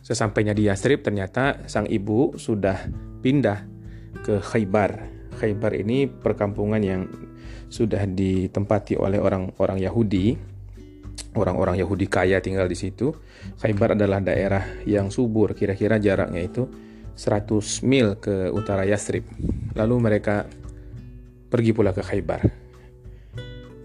Sesampainya 0.04 0.54
di 0.54 0.70
Yasrib, 0.70 1.02
ternyata 1.02 1.66
sang 1.66 1.90
ibu 1.90 2.38
sudah 2.38 2.78
pindah 3.24 3.66
ke 4.22 4.38
Khaybar. 4.38 5.10
Khaybar 5.34 5.74
ini 5.74 6.06
perkampungan 6.06 6.78
yang 6.78 7.10
sudah 7.66 8.06
ditempati 8.06 8.94
oleh 8.94 9.18
orang-orang 9.18 9.82
Yahudi. 9.82 10.38
Orang-orang 11.34 11.74
Yahudi 11.82 12.06
kaya 12.06 12.38
tinggal 12.38 12.70
di 12.70 12.78
situ. 12.78 13.10
Khaybar 13.58 13.98
adalah 13.98 14.22
daerah 14.22 14.62
yang 14.86 15.10
subur, 15.10 15.58
kira-kira 15.58 15.98
jaraknya 15.98 16.46
itu 16.46 16.70
100 17.18 17.82
mil 17.82 18.14
ke 18.22 18.46
utara 18.54 18.86
Yasrib. 18.86 19.26
Lalu 19.74 19.94
mereka 19.98 20.46
pergi 21.54 21.70
pula 21.70 21.94
ke 21.94 22.02
Khaybar. 22.02 22.42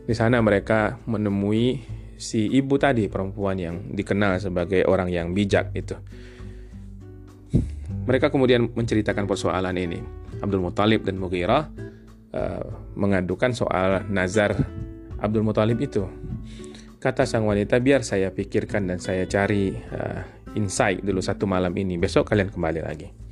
Di 0.10 0.18
sana 0.18 0.42
mereka 0.42 0.98
menemui 1.06 1.86
si 2.18 2.50
ibu 2.50 2.82
tadi 2.82 3.06
perempuan 3.06 3.62
yang 3.62 3.94
dikenal 3.94 4.42
sebagai 4.42 4.90
orang 4.90 5.14
yang 5.14 5.38
bijak 5.38 5.70
itu. 5.78 5.94
Mereka 8.10 8.34
kemudian 8.34 8.74
menceritakan 8.74 9.30
persoalan 9.30 9.78
ini. 9.78 10.02
Abdul 10.42 10.66
Muthalib 10.66 11.06
dan 11.06 11.22
Mughirah 11.22 11.70
uh, 12.34 12.66
mengadukan 12.98 13.54
soal 13.54 14.02
nazar 14.10 14.58
Abdul 15.22 15.46
Muthalib 15.46 15.78
itu. 15.78 16.10
Kata 16.98 17.30
sang 17.30 17.46
wanita, 17.46 17.78
biar 17.78 18.02
saya 18.02 18.34
pikirkan 18.34 18.90
dan 18.90 18.98
saya 18.98 19.30
cari 19.30 19.78
uh, 19.94 20.26
insight 20.58 21.06
dulu 21.06 21.22
satu 21.22 21.46
malam 21.46 21.72
ini. 21.78 22.02
Besok 22.02 22.34
kalian 22.34 22.50
kembali 22.50 22.82
lagi. 22.82 23.29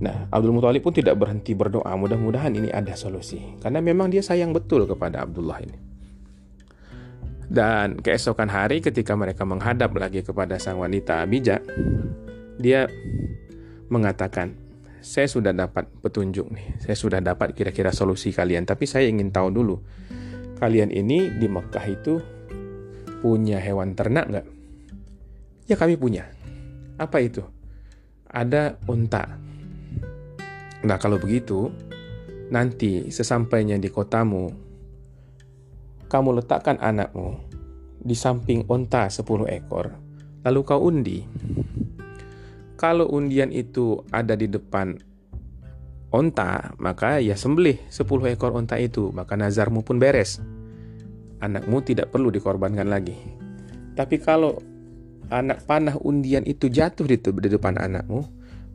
Nah, 0.00 0.32
Abdul 0.32 0.56
Muthalib 0.56 0.80
pun 0.80 0.96
tidak 0.96 1.20
berhenti 1.20 1.52
berdoa, 1.52 1.92
mudah-mudahan 1.92 2.56
ini 2.56 2.72
ada 2.72 2.96
solusi. 2.96 3.36
Karena 3.60 3.84
memang 3.84 4.08
dia 4.08 4.24
sayang 4.24 4.56
betul 4.56 4.88
kepada 4.88 5.28
Abdullah 5.28 5.60
ini. 5.60 5.76
Dan 7.50 8.00
keesokan 8.00 8.48
hari 8.48 8.80
ketika 8.80 9.12
mereka 9.12 9.44
menghadap 9.44 9.92
lagi 9.98 10.24
kepada 10.24 10.56
sang 10.56 10.80
wanita 10.80 11.20
bijak, 11.28 11.60
dia 12.56 12.88
mengatakan, 13.92 14.56
saya 15.04 15.28
sudah 15.28 15.52
dapat 15.52 15.90
petunjuk 16.00 16.48
nih, 16.48 16.80
saya 16.80 16.96
sudah 16.96 17.20
dapat 17.20 17.52
kira-kira 17.52 17.92
solusi 17.92 18.32
kalian, 18.32 18.64
tapi 18.64 18.88
saya 18.88 19.10
ingin 19.10 19.34
tahu 19.34 19.52
dulu, 19.52 19.76
kalian 20.62 20.94
ini 20.94 21.28
di 21.36 21.50
Mekah 21.50 21.86
itu 21.90 22.14
punya 23.20 23.60
hewan 23.60 23.92
ternak 23.98 24.30
nggak? 24.30 24.46
Ya 25.68 25.76
kami 25.76 25.98
punya. 26.00 26.30
Apa 26.96 27.20
itu? 27.20 27.42
Ada 28.30 28.78
unta, 28.86 29.40
Nah, 30.80 30.96
kalau 30.96 31.20
begitu, 31.20 31.68
nanti 32.48 33.12
sesampainya 33.12 33.76
di 33.76 33.92
kotamu, 33.92 34.48
kamu 36.08 36.42
letakkan 36.42 36.80
anakmu 36.80 37.36
di 38.00 38.16
samping 38.16 38.64
onta 38.66 39.06
10 39.12 39.44
ekor, 39.52 39.92
lalu 40.42 40.60
kau 40.64 40.80
undi. 40.80 41.22
Kalau 42.80 43.12
undian 43.12 43.52
itu 43.52 44.00
ada 44.08 44.32
di 44.32 44.48
depan 44.48 44.96
onta, 46.10 46.72
maka 46.80 47.20
ya 47.20 47.36
sembelih 47.36 47.76
10 47.92 48.32
ekor 48.32 48.56
onta 48.56 48.80
itu, 48.80 49.12
maka 49.12 49.36
nazarmu 49.36 49.84
pun 49.84 50.00
beres. 50.00 50.40
Anakmu 51.44 51.84
tidak 51.84 52.08
perlu 52.08 52.32
dikorbankan 52.32 52.88
lagi. 52.88 53.16
Tapi 53.94 54.16
kalau 54.16 54.56
anak 55.28 55.62
panah 55.68 55.96
undian 56.00 56.44
itu 56.48 56.72
jatuh 56.72 57.04
di, 57.04 57.20
di 57.20 57.48
depan 57.52 57.76
anakmu, 57.76 58.24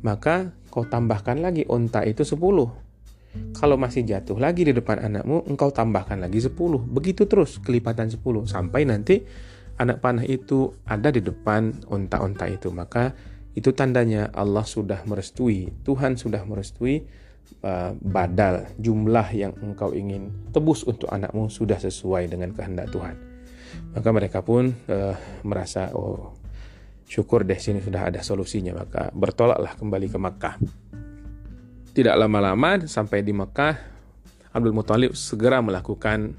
maka 0.06 0.54
kau 0.76 0.84
tambahkan 0.84 1.40
lagi 1.40 1.64
onta 1.72 2.04
itu 2.04 2.28
10. 2.28 2.36
Kalau 3.56 3.80
masih 3.80 4.04
jatuh 4.04 4.36
lagi 4.36 4.68
di 4.68 4.76
depan 4.76 5.00
anakmu, 5.00 5.48
engkau 5.48 5.72
tambahkan 5.72 6.20
lagi 6.20 6.44
10. 6.44 6.52
Begitu 6.92 7.24
terus 7.32 7.64
kelipatan 7.64 8.12
10 8.12 8.20
sampai 8.44 8.84
nanti 8.84 9.24
anak 9.80 10.04
panah 10.04 10.28
itu 10.28 10.76
ada 10.84 11.16
di 11.16 11.24
depan 11.24 11.72
onta-onta 11.88 12.52
itu. 12.52 12.76
Maka 12.76 13.16
itu 13.56 13.72
tandanya 13.72 14.28
Allah 14.36 14.68
sudah 14.68 15.00
merestui, 15.08 15.72
Tuhan 15.88 16.20
sudah 16.20 16.44
merestui 16.44 17.08
uh, 17.64 17.96
badal 17.96 18.68
jumlah 18.76 19.32
yang 19.32 19.56
engkau 19.64 19.96
ingin 19.96 20.28
tebus 20.52 20.84
untuk 20.84 21.08
anakmu 21.08 21.48
sudah 21.48 21.80
sesuai 21.80 22.28
dengan 22.28 22.52
kehendak 22.52 22.92
Tuhan. 22.92 23.16
Maka 23.96 24.10
mereka 24.12 24.44
pun 24.44 24.76
uh, 24.92 25.16
merasa 25.48 25.88
oh 25.96 26.36
syukur 27.06 27.46
deh 27.46 27.58
sini 27.58 27.80
sudah 27.80 28.10
ada 28.10 28.20
solusinya 28.26 28.74
maka 28.74 29.14
bertolaklah 29.14 29.78
kembali 29.78 30.08
ke 30.10 30.18
Makkah. 30.18 30.56
Tidak 31.96 32.16
lama-lama 32.18 32.84
sampai 32.84 33.24
di 33.24 33.32
Makkah 33.32 33.96
Abdul 34.56 34.72
Muthalib 34.72 35.12
segera 35.16 35.60
melakukan 35.60 36.32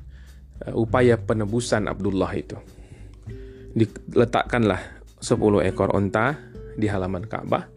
uh, 0.64 0.74
upaya 0.76 1.20
penebusan 1.20 1.84
Abdullah 1.84 2.32
itu. 2.32 2.56
Diletakkanlah 3.76 4.80
10 5.20 5.68
ekor 5.68 5.92
onta 5.92 6.36
di 6.76 6.88
halaman 6.88 7.28
Ka'bah. 7.28 7.68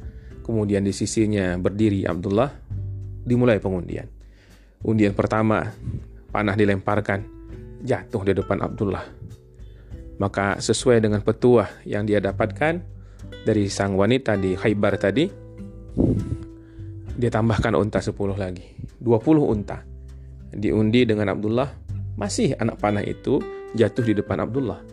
Kemudian 0.43 0.87
di 0.87 0.95
sisinya 0.95 1.59
berdiri 1.59 2.07
Abdullah. 2.07 2.51
Dimulai 3.23 3.59
pengundian. 3.59 4.07
Undian 4.79 5.11
pertama, 5.11 5.75
panah 6.31 6.55
dilemparkan, 6.55 7.19
jatuh 7.83 8.23
di 8.23 8.31
depan 8.31 8.63
Abdullah. 8.63 9.18
Maka 10.19 10.59
sesuai 10.59 10.99
dengan 10.99 11.23
petuah 11.23 11.71
yang 11.87 12.03
dia 12.03 12.19
dapatkan 12.19 12.83
dari 13.47 13.71
sang 13.71 13.95
wanita 13.95 14.35
di 14.35 14.53
Khaybar 14.53 14.99
tadi, 14.99 15.25
dia 17.15 17.31
tambahkan 17.31 17.75
unta 17.75 18.03
10 18.03 18.15
lagi. 18.35 18.75
20 18.99 19.43
unta. 19.47 19.83
Diundi 20.51 21.07
dengan 21.07 21.31
Abdullah, 21.31 21.71
masih 22.19 22.55
anak 22.59 22.83
panah 22.83 23.03
itu 23.03 23.39
jatuh 23.75 24.03
di 24.03 24.13
depan 24.19 24.43
Abdullah. 24.43 24.83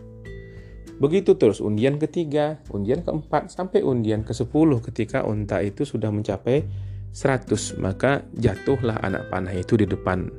Begitu 0.97 1.37
terus 1.37 1.61
undian 1.61 2.01
ketiga, 2.01 2.57
undian 2.73 3.05
keempat, 3.05 3.53
sampai 3.53 3.85
undian 3.85 4.25
ke 4.25 4.33
sepuluh 4.33 4.81
ketika 4.81 5.27
unta 5.27 5.61
itu 5.61 5.85
sudah 5.85 6.09
mencapai 6.09 6.65
100, 7.13 7.77
maka 7.77 8.25
jatuhlah 8.33 8.97
anak 9.05 9.29
panah 9.29 9.53
itu 9.53 9.77
di 9.77 9.85
depan 9.85 10.29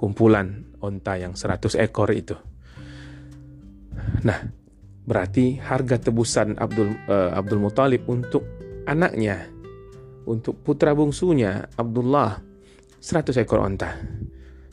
kumpulan 0.00 0.64
unta 0.80 1.20
yang 1.20 1.36
100 1.36 1.76
ekor 1.78 2.08
itu. 2.10 2.34
Nah, 4.22 4.38
berarti 5.02 5.58
harga 5.58 5.98
tebusan 5.98 6.56
Abdul 6.56 6.94
uh, 7.10 7.34
Abdul 7.34 7.60
Muthalib 7.60 8.06
untuk 8.06 8.46
anaknya, 8.86 9.48
untuk 10.28 10.62
putra 10.62 10.94
bungsunya 10.94 11.66
Abdullah 11.74 12.38
100 13.02 13.34
ekor 13.42 13.62
unta. 13.66 13.98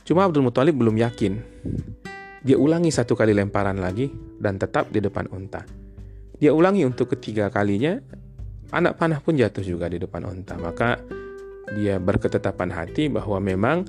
Cuma 0.06 0.26
Abdul 0.26 0.46
Muthalib 0.46 0.78
belum 0.78 0.98
yakin 1.02 1.34
dia 2.40 2.56
ulangi 2.56 2.88
satu 2.88 3.20
kali 3.20 3.36
lemparan 3.36 3.84
lagi 3.84 4.08
dan 4.40 4.56
tetap 4.56 4.88
di 4.92 5.04
depan 5.04 5.28
unta. 5.32 5.64
Dia 6.40 6.56
ulangi 6.56 6.88
untuk 6.88 7.12
ketiga 7.12 7.52
kalinya, 7.52 8.00
anak 8.72 8.96
panah 8.96 9.20
pun 9.20 9.36
jatuh 9.36 9.60
juga 9.60 9.92
di 9.92 10.00
depan 10.00 10.24
unta. 10.24 10.56
Maka 10.56 10.96
dia 11.76 12.00
berketetapan 12.00 12.72
hati 12.72 13.12
bahwa 13.12 13.44
memang 13.44 13.84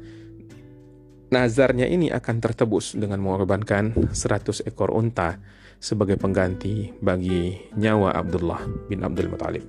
nazarnya 1.31 1.87
ini 1.87 2.11
akan 2.11 2.37
tertebus 2.43 2.99
dengan 2.99 3.23
mengorbankan 3.23 4.13
100 4.13 4.67
ekor 4.67 4.91
unta 4.91 5.39
sebagai 5.81 6.21
pengganti 6.21 6.93
bagi 7.01 7.57
nyawa 7.79 8.13
Abdullah 8.13 8.61
bin 8.91 9.01
Abdul 9.01 9.33
Muthalib. 9.33 9.65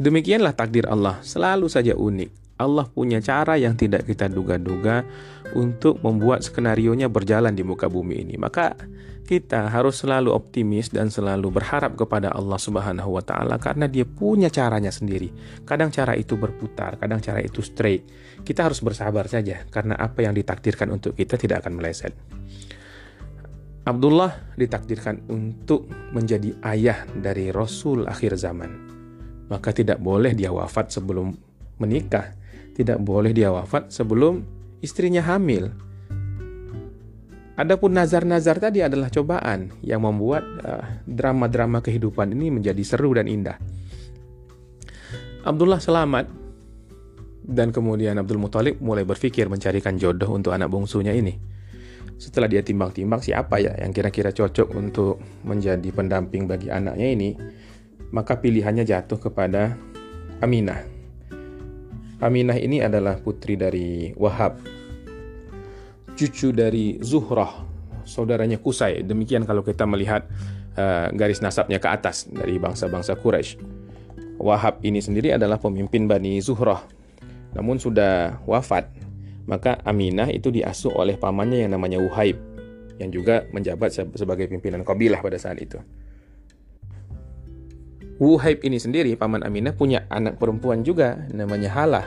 Demikianlah 0.00 0.56
takdir 0.56 0.88
Allah, 0.88 1.20
selalu 1.20 1.68
saja 1.68 1.92
unik. 1.92 2.39
Allah 2.60 2.84
punya 2.84 3.24
cara 3.24 3.56
yang 3.56 3.72
tidak 3.80 4.04
kita 4.04 4.28
duga-duga 4.28 5.02
untuk 5.56 6.04
membuat 6.04 6.44
skenario-nya 6.44 7.08
berjalan 7.08 7.56
di 7.56 7.64
muka 7.64 7.88
bumi 7.88 8.20
ini. 8.20 8.36
Maka 8.36 8.76
kita 9.24 9.70
harus 9.70 10.02
selalu 10.02 10.34
optimis 10.34 10.90
dan 10.90 11.06
selalu 11.06 11.54
berharap 11.54 11.94
kepada 11.94 12.34
Allah 12.34 12.58
Subhanahu 12.58 13.14
wa 13.14 13.22
taala 13.22 13.62
karena 13.62 13.86
dia 13.86 14.02
punya 14.02 14.50
caranya 14.50 14.90
sendiri. 14.90 15.30
Kadang 15.62 15.94
cara 15.94 16.18
itu 16.18 16.34
berputar, 16.34 16.98
kadang 16.98 17.22
cara 17.22 17.38
itu 17.38 17.62
straight. 17.62 18.04
Kita 18.42 18.66
harus 18.66 18.82
bersabar 18.82 19.30
saja 19.30 19.62
karena 19.70 19.94
apa 19.94 20.26
yang 20.26 20.34
ditakdirkan 20.34 20.90
untuk 20.90 21.14
kita 21.14 21.38
tidak 21.38 21.62
akan 21.62 21.78
meleset. 21.78 22.12
Abdullah 23.86 24.54
ditakdirkan 24.58 25.30
untuk 25.32 25.88
menjadi 26.12 26.52
ayah 26.66 27.06
dari 27.14 27.48
Rasul 27.54 28.10
akhir 28.10 28.36
zaman. 28.36 28.70
Maka 29.46 29.70
tidak 29.70 30.02
boleh 30.02 30.34
dia 30.34 30.50
wafat 30.50 30.90
sebelum 30.90 31.32
menikah 31.78 32.34
tidak 32.80 32.96
boleh 33.04 33.36
dia 33.36 33.52
wafat 33.52 33.92
sebelum 33.92 34.40
istrinya 34.80 35.20
hamil. 35.20 35.68
Adapun 37.60 37.92
nazar-nazar 37.92 38.56
tadi 38.56 38.80
adalah 38.80 39.12
cobaan 39.12 39.68
yang 39.84 40.00
membuat 40.00 40.40
uh, 40.64 41.04
drama-drama 41.04 41.78
uh, 41.78 41.84
kehidupan 41.84 42.32
ini 42.32 42.48
menjadi 42.48 42.80
seru 42.80 43.12
dan 43.12 43.28
indah. 43.28 43.60
Abdullah 45.44 45.76
selamat 45.76 46.24
dan 47.44 47.68
kemudian 47.68 48.16
Abdul 48.16 48.40
Muthalib 48.40 48.80
mulai 48.80 49.04
berpikir 49.04 49.52
mencarikan 49.52 50.00
jodoh 50.00 50.32
untuk 50.32 50.56
anak 50.56 50.72
bungsunya 50.72 51.12
ini. 51.12 51.36
Setelah 52.16 52.48
dia 52.48 52.64
timbang-timbang 52.64 53.20
siapa 53.20 53.60
ya 53.60 53.76
yang 53.76 53.92
kira-kira 53.92 54.32
cocok 54.32 54.72
untuk 54.72 55.20
menjadi 55.44 55.88
pendamping 55.92 56.48
bagi 56.48 56.72
anaknya 56.72 57.08
ini, 57.12 57.36
maka 58.12 58.40
pilihannya 58.40 58.88
jatuh 58.88 59.20
kepada 59.20 59.76
Aminah 60.40 60.99
Aminah 62.20 62.60
ini 62.60 62.84
adalah 62.84 63.16
putri 63.16 63.56
dari 63.56 64.12
Wahab, 64.12 64.60
cucu 66.12 66.52
dari 66.52 67.00
Zuhrah, 67.00 67.64
saudaranya 68.04 68.60
Kusai. 68.60 69.00
Demikian 69.00 69.48
kalau 69.48 69.64
kita 69.64 69.88
melihat 69.88 70.28
uh, 70.76 71.08
garis 71.16 71.40
nasabnya 71.40 71.80
ke 71.80 71.88
atas 71.88 72.28
dari 72.28 72.60
bangsa-bangsa 72.60 73.16
Quraisy. 73.16 73.56
Wahab 74.36 74.84
ini 74.84 75.00
sendiri 75.00 75.32
adalah 75.32 75.56
pemimpin 75.56 76.04
Bani 76.04 76.44
Zuhrah, 76.44 76.84
namun 77.56 77.80
sudah 77.80 78.36
wafat. 78.44 78.88
Maka 79.48 79.80
Aminah 79.88 80.28
itu 80.28 80.52
diasuh 80.52 80.92
oleh 80.92 81.16
pamannya 81.16 81.64
yang 81.64 81.72
namanya 81.72 82.04
Wuhaib, 82.04 82.36
yang 83.00 83.08
juga 83.08 83.48
menjabat 83.48 83.96
sebagai 84.12 84.44
pimpinan 84.44 84.84
kabilah 84.84 85.24
pada 85.24 85.40
saat 85.40 85.56
itu. 85.56 85.80
Wuhaib 88.20 88.60
ini 88.68 88.76
sendiri, 88.76 89.16
paman 89.16 89.40
Aminah, 89.40 89.72
punya 89.72 90.04
anak 90.12 90.36
perempuan 90.36 90.84
juga, 90.84 91.24
namanya 91.32 91.72
Halah. 91.72 92.04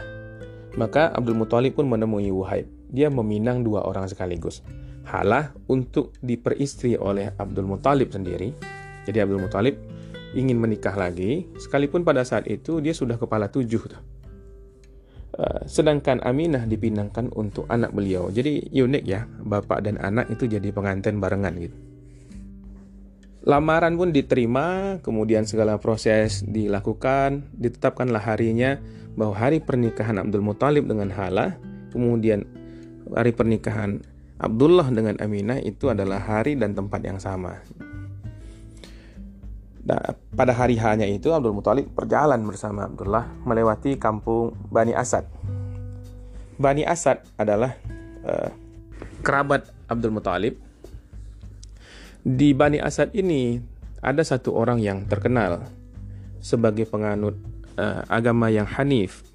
Maka 0.78 1.10
Abdul 1.10 1.34
Muthalib 1.34 1.73
pun 1.73 1.89
menemui 1.89 2.30
Wuhaib. 2.30 2.69
Dia 2.93 3.10
meminang 3.10 3.65
dua 3.65 3.82
orang 3.82 4.06
sekaligus. 4.06 4.62
Halah 5.10 5.58
untuk 5.65 6.13
diperistri 6.21 6.93
oleh 7.02 7.34
Abdul 7.34 7.65
Muthalib 7.65 8.13
sendiri. 8.13 8.54
Jadi 9.10 9.17
Abdul 9.26 9.41
Muthalib 9.41 9.73
ingin 10.38 10.62
menikah 10.62 10.93
lagi, 10.93 11.49
sekalipun 11.58 12.06
pada 12.06 12.21
saat 12.21 12.45
itu 12.45 12.78
dia 12.78 12.93
sudah 12.93 13.17
kepala 13.17 13.49
tujuh. 13.49 13.82
Uh, 15.34 15.65
sedangkan 15.65 16.21
Aminah 16.21 16.69
dipinangkan 16.69 17.34
untuk 17.34 17.65
anak 17.73 17.89
beliau. 17.89 18.30
Jadi 18.30 18.69
unik 18.69 19.04
ya, 19.10 19.26
bapak 19.26 19.82
dan 19.82 19.97
anak 19.97 20.30
itu 20.30 20.45
jadi 20.45 20.69
pengantin 20.69 21.17
barengan 21.17 21.58
gitu. 21.58 21.92
Lamaran 23.43 23.99
pun 23.99 24.15
diterima, 24.15 24.97
kemudian 25.03 25.43
segala 25.43 25.75
proses 25.75 26.47
dilakukan, 26.47 27.51
ditetapkanlah 27.60 28.23
harinya 28.23 28.79
bahwa 29.19 29.36
hari 29.36 29.60
pernikahan 29.60 30.15
Abdul 30.15 30.39
Muthalib 30.39 30.88
dengan 30.88 31.12
Halah, 31.12 31.60
kemudian 31.91 32.47
hari 33.12 33.36
pernikahan 33.36 33.99
Abdullah 34.39 34.88
dengan 34.95 35.19
Aminah 35.19 35.60
itu 35.60 35.91
adalah 35.91 36.23
hari 36.23 36.56
dan 36.56 36.71
tempat 36.71 37.03
yang 37.03 37.19
sama. 37.19 37.60
Nah, 39.84 40.15
pada 40.39 40.56
hari 40.56 40.79
hanya 40.79 41.03
itu 41.03 41.36
Abdul 41.36 41.51
Muthalib 41.51 41.91
berjalan 41.91 42.39
bersama 42.47 42.88
Abdullah 42.88 43.27
melewati 43.43 43.99
kampung 43.99 44.56
Bani 44.71 44.95
Asad. 44.95 45.27
Bani 46.56 46.88
Asad 46.88 47.19
adalah 47.36 47.75
uh, 48.23 48.47
kerabat 49.19 49.67
Abdul 49.91 50.15
Muthalib 50.15 50.62
di 52.24 52.56
Bani 52.56 52.80
Asad 52.80 53.12
ini 53.12 53.60
ada 54.00 54.24
satu 54.24 54.56
orang 54.56 54.80
yang 54.80 55.04
terkenal 55.12 55.68
sebagai 56.40 56.88
penganut 56.88 57.36
uh, 57.76 58.08
agama 58.08 58.48
yang 58.48 58.68
Hanif. 58.68 59.28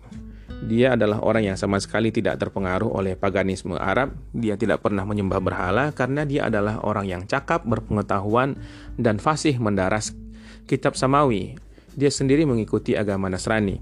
Dia 0.58 0.98
adalah 0.98 1.22
orang 1.22 1.54
yang 1.54 1.56
sama 1.60 1.78
sekali 1.78 2.10
tidak 2.10 2.40
terpengaruh 2.42 2.90
oleh 2.90 3.14
paganisme 3.14 3.78
Arab. 3.78 4.10
Dia 4.34 4.58
tidak 4.58 4.82
pernah 4.82 5.06
menyembah 5.06 5.38
berhala 5.38 5.94
karena 5.94 6.26
dia 6.26 6.50
adalah 6.50 6.82
orang 6.82 7.06
yang 7.06 7.22
cakap, 7.30 7.62
berpengetahuan, 7.62 8.58
dan 8.98 9.22
fasih 9.22 9.54
mendaras 9.62 10.18
kitab 10.66 10.98
Samawi. 10.98 11.54
Dia 11.94 12.10
sendiri 12.10 12.42
mengikuti 12.42 12.98
agama 12.98 13.30
Nasrani. 13.30 13.78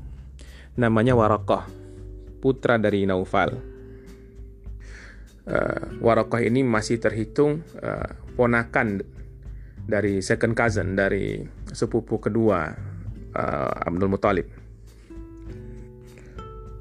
Namanya 0.76 1.16
Warokoh, 1.16 1.64
putra 2.44 2.76
dari 2.76 3.08
Naufal. 3.08 3.56
Uh, 5.46 5.96
Warokoh 6.04 6.44
ini 6.44 6.60
masih 6.60 7.00
terhitung 7.00 7.64
uh, 7.80 8.25
ponakan 8.36 9.00
dari 9.86 10.20
second 10.20 10.52
cousin 10.52 10.94
dari 10.94 11.40
sepupu 11.72 12.20
kedua 12.20 12.70
uh, 13.32 13.70
Abdul 13.86 14.10
Muthalib. 14.12 14.46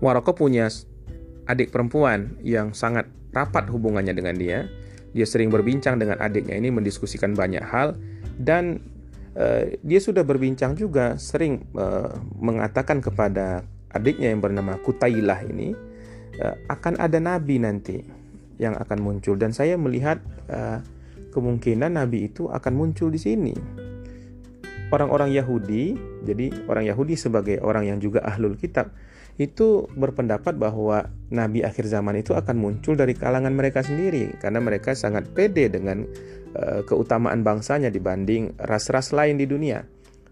Waroko 0.04 0.36
punya 0.36 0.68
adik 1.48 1.72
perempuan 1.72 2.36
yang 2.44 2.76
sangat 2.76 3.08
rapat 3.32 3.70
hubungannya 3.72 4.12
dengan 4.12 4.36
dia. 4.36 4.68
Dia 5.16 5.24
sering 5.24 5.48
berbincang 5.48 5.96
dengan 5.96 6.20
adiknya 6.20 6.60
ini 6.60 6.68
mendiskusikan 6.76 7.32
banyak 7.40 7.64
hal 7.64 7.96
dan 8.36 8.84
uh, 9.40 9.64
dia 9.80 10.00
sudah 10.04 10.28
berbincang 10.28 10.76
juga 10.76 11.16
sering 11.16 11.64
uh, 11.80 12.12
mengatakan 12.36 13.00
kepada 13.00 13.64
adiknya 13.96 14.36
yang 14.36 14.44
bernama 14.44 14.76
Kutailah 14.84 15.40
ini 15.48 15.72
uh, 16.44 16.56
akan 16.68 17.00
ada 17.00 17.16
nabi 17.24 17.64
nanti 17.64 18.04
yang 18.60 18.76
akan 18.76 19.00
muncul 19.00 19.40
dan 19.40 19.56
saya 19.56 19.80
melihat 19.80 20.20
uh, 20.52 20.84
kemungkinan 21.36 22.00
nabi 22.00 22.32
itu 22.32 22.48
akan 22.48 22.72
muncul 22.72 23.12
di 23.12 23.20
sini. 23.20 23.54
Orang-orang 24.96 25.36
Yahudi, 25.36 25.98
jadi 26.24 26.56
orang 26.72 26.88
Yahudi 26.88 27.20
sebagai 27.20 27.60
orang 27.60 27.92
yang 27.92 28.00
juga 28.00 28.24
ahlul 28.24 28.56
kitab, 28.56 28.96
itu 29.36 29.84
berpendapat 29.92 30.56
bahwa 30.56 31.12
nabi 31.28 31.60
akhir 31.60 31.92
zaman 31.92 32.24
itu 32.24 32.32
akan 32.32 32.56
muncul 32.56 32.96
dari 32.96 33.12
kalangan 33.12 33.52
mereka 33.52 33.84
sendiri 33.84 34.40
karena 34.40 34.64
mereka 34.64 34.96
sangat 34.96 35.28
pede 35.36 35.68
dengan 35.68 36.08
uh, 36.56 36.88
keutamaan 36.88 37.44
bangsanya 37.44 37.92
dibanding 37.92 38.56
ras-ras 38.56 39.12
lain 39.12 39.36
di 39.36 39.44
dunia. 39.44 39.84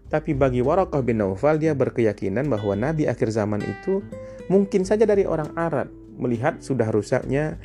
Tapi 0.08 0.32
bagi 0.32 0.64
Waraqah 0.64 1.04
bin 1.04 1.20
Naufal 1.20 1.60
dia 1.60 1.76
berkeyakinan 1.76 2.48
bahwa 2.48 2.72
nabi 2.72 3.04
akhir 3.04 3.28
zaman 3.28 3.60
itu 3.60 4.00
mungkin 4.48 4.88
saja 4.88 5.04
dari 5.04 5.28
orang 5.28 5.52
Arab 5.52 5.92
melihat 6.16 6.62
sudah 6.64 6.88
rusaknya 6.88 7.60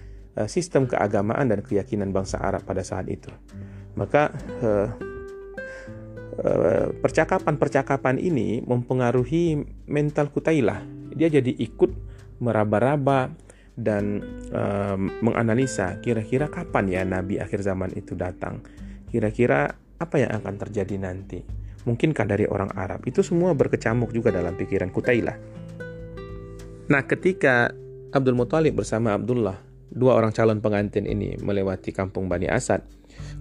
sistem 0.48 0.88
keagamaan 0.88 1.52
dan 1.52 1.60
keyakinan 1.60 2.14
bangsa 2.16 2.40
Arab 2.40 2.64
pada 2.64 2.86
saat 2.86 3.10
itu. 3.12 3.28
Maka 3.98 4.32
eh, 4.64 4.88
eh, 6.40 6.88
percakapan-percakapan 6.94 8.22
ini 8.22 8.64
mempengaruhi 8.64 9.60
mental 9.90 10.32
Kutailah. 10.32 10.86
Dia 11.12 11.28
jadi 11.28 11.52
ikut 11.52 11.92
meraba-raba 12.40 13.34
dan 13.80 14.20
menganalisa 15.24 16.04
kira-kira 16.04 16.52
kapan 16.52 16.86
ya 16.92 17.02
Nabi 17.08 17.40
akhir 17.40 17.64
zaman 17.64 17.96
itu 17.96 18.12
datang. 18.16 18.60
Kira-kira 19.08 19.72
apa 20.00 20.16
yang 20.20 20.32
akan 20.40 20.56
terjadi 20.56 20.96
nanti? 21.00 21.40
Mungkinkah 21.88 22.28
dari 22.28 22.44
orang 22.44 22.76
Arab? 22.76 23.08
Itu 23.08 23.24
semua 23.24 23.56
berkecamuk 23.56 24.12
juga 24.12 24.36
dalam 24.36 24.56
pikiran 24.60 24.92
Kutailah. 24.92 25.38
Nah, 26.90 27.02
ketika 27.08 27.72
Abdul 28.10 28.36
Muthalib 28.36 28.82
bersama 28.82 29.14
Abdullah 29.14 29.69
dua 29.90 30.18
orang 30.18 30.34
calon 30.34 30.62
pengantin 30.62 31.10
ini 31.10 31.38
melewati 31.42 31.94
kampung 31.94 32.30
Bani 32.30 32.46
Asad, 32.48 32.86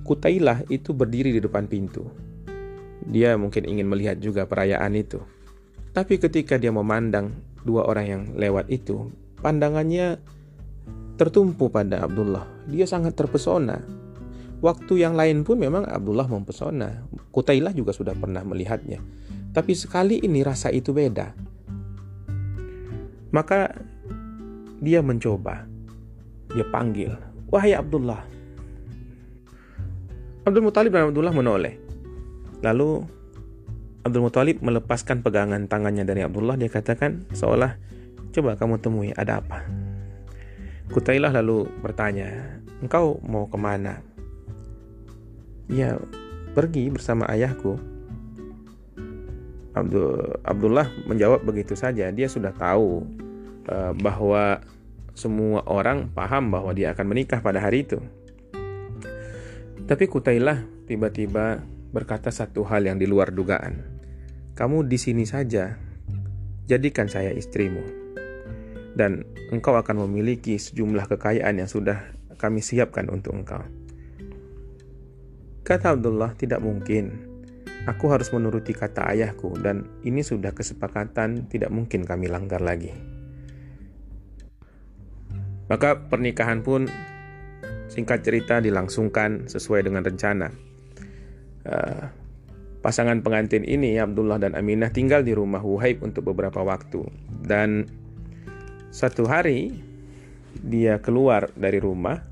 Kutailah 0.04 0.64
itu 0.72 0.96
berdiri 0.96 1.36
di 1.36 1.40
depan 1.42 1.68
pintu. 1.68 2.08
Dia 3.04 3.36
mungkin 3.36 3.68
ingin 3.68 3.88
melihat 3.88 4.16
juga 4.20 4.48
perayaan 4.48 4.96
itu. 4.96 5.20
Tapi 5.92 6.16
ketika 6.16 6.56
dia 6.56 6.72
memandang 6.72 7.32
dua 7.64 7.84
orang 7.84 8.06
yang 8.06 8.22
lewat 8.36 8.72
itu, 8.72 9.12
pandangannya 9.44 10.16
tertumpu 11.20 11.68
pada 11.68 12.08
Abdullah. 12.08 12.46
Dia 12.72 12.88
sangat 12.88 13.20
terpesona. 13.20 13.84
Waktu 14.58 15.04
yang 15.04 15.14
lain 15.14 15.44
pun 15.44 15.60
memang 15.60 15.86
Abdullah 15.86 16.26
mempesona. 16.26 17.04
Kutailah 17.30 17.76
juga 17.76 17.92
sudah 17.92 18.16
pernah 18.16 18.42
melihatnya. 18.42 18.98
Tapi 19.52 19.72
sekali 19.76 20.24
ini 20.24 20.40
rasa 20.40 20.72
itu 20.72 20.96
beda. 20.96 21.36
Maka 23.28 23.76
dia 24.80 25.04
mencoba 25.04 25.67
dia 26.52 26.66
panggil, 26.68 27.12
"Wahai 27.52 27.76
Abdullah." 27.76 28.24
Abdul 30.48 30.64
Muthalib 30.64 30.96
dan 30.96 31.12
Abdullah 31.12 31.34
menoleh. 31.36 31.76
Lalu 32.64 33.04
Abdul 34.08 34.24
Muthalib 34.24 34.64
melepaskan 34.64 35.20
pegangan 35.20 35.68
tangannya 35.68 36.08
dari 36.08 36.24
Abdullah. 36.24 36.56
Dia 36.56 36.72
katakan 36.72 37.28
seolah, 37.36 37.76
"Coba 38.32 38.56
kamu 38.56 38.80
temui, 38.80 39.12
ada 39.12 39.44
apa?" 39.44 39.68
Kutailah 40.88 41.36
lalu 41.36 41.68
bertanya, 41.84 42.60
"Engkau 42.80 43.20
mau 43.20 43.44
ke 43.44 43.60
mana?" 43.60 44.00
"Ya, 45.68 46.00
pergi 46.56 46.88
bersama 46.88 47.28
ayahku." 47.28 47.76
Abdul 49.76 50.40
Abdullah 50.42 50.88
menjawab 51.04 51.44
begitu 51.44 51.76
saja. 51.76 52.08
Dia 52.10 52.26
sudah 52.26 52.50
tahu 52.56 53.04
uh, 53.68 53.92
bahwa 54.00 54.64
semua 55.18 55.66
orang 55.66 56.14
paham 56.14 56.54
bahwa 56.54 56.70
dia 56.70 56.94
akan 56.94 57.10
menikah 57.10 57.42
pada 57.42 57.58
hari 57.58 57.82
itu. 57.82 57.98
Tapi 59.90 60.04
Kutailah 60.06 60.62
tiba-tiba 60.86 61.58
berkata 61.90 62.30
satu 62.30 62.62
hal 62.62 62.86
yang 62.86 63.02
di 63.02 63.10
luar 63.10 63.34
dugaan. 63.34 63.82
Kamu 64.54 64.86
di 64.86 64.94
sini 64.94 65.26
saja, 65.26 65.74
jadikan 66.70 67.10
saya 67.10 67.34
istrimu. 67.34 67.82
Dan 68.94 69.26
engkau 69.50 69.74
akan 69.74 70.06
memiliki 70.06 70.54
sejumlah 70.54 71.10
kekayaan 71.10 71.58
yang 71.58 71.70
sudah 71.70 72.14
kami 72.38 72.62
siapkan 72.62 73.10
untuk 73.10 73.34
engkau. 73.34 73.66
Kata 75.66 75.98
Abdullah, 75.98 76.32
tidak 76.38 76.62
mungkin. 76.62 77.26
Aku 77.88 78.12
harus 78.12 78.28
menuruti 78.36 78.76
kata 78.76 79.08
ayahku 79.16 79.56
dan 79.64 79.88
ini 80.04 80.20
sudah 80.20 80.52
kesepakatan 80.52 81.48
tidak 81.48 81.72
mungkin 81.72 82.04
kami 82.04 82.28
langgar 82.28 82.60
lagi. 82.60 83.17
Maka 85.68 86.08
pernikahan 86.08 86.64
pun 86.64 86.88
singkat 87.92 88.24
cerita 88.24 88.60
dilangsungkan 88.60 89.48
sesuai 89.48 89.84
dengan 89.84 90.04
rencana. 90.04 90.48
Uh, 91.68 92.08
pasangan 92.80 93.20
pengantin 93.20 93.68
ini 93.68 94.00
Abdullah 94.00 94.40
dan 94.40 94.56
Aminah 94.56 94.88
tinggal 94.88 95.20
di 95.20 95.36
rumah 95.36 95.60
Wuhaib 95.60 96.00
untuk 96.00 96.32
beberapa 96.32 96.64
waktu. 96.64 97.04
Dan 97.44 97.84
satu 98.88 99.28
hari 99.28 99.76
dia 100.64 100.98
keluar 100.98 101.52
dari 101.52 101.78
rumah 101.78 102.24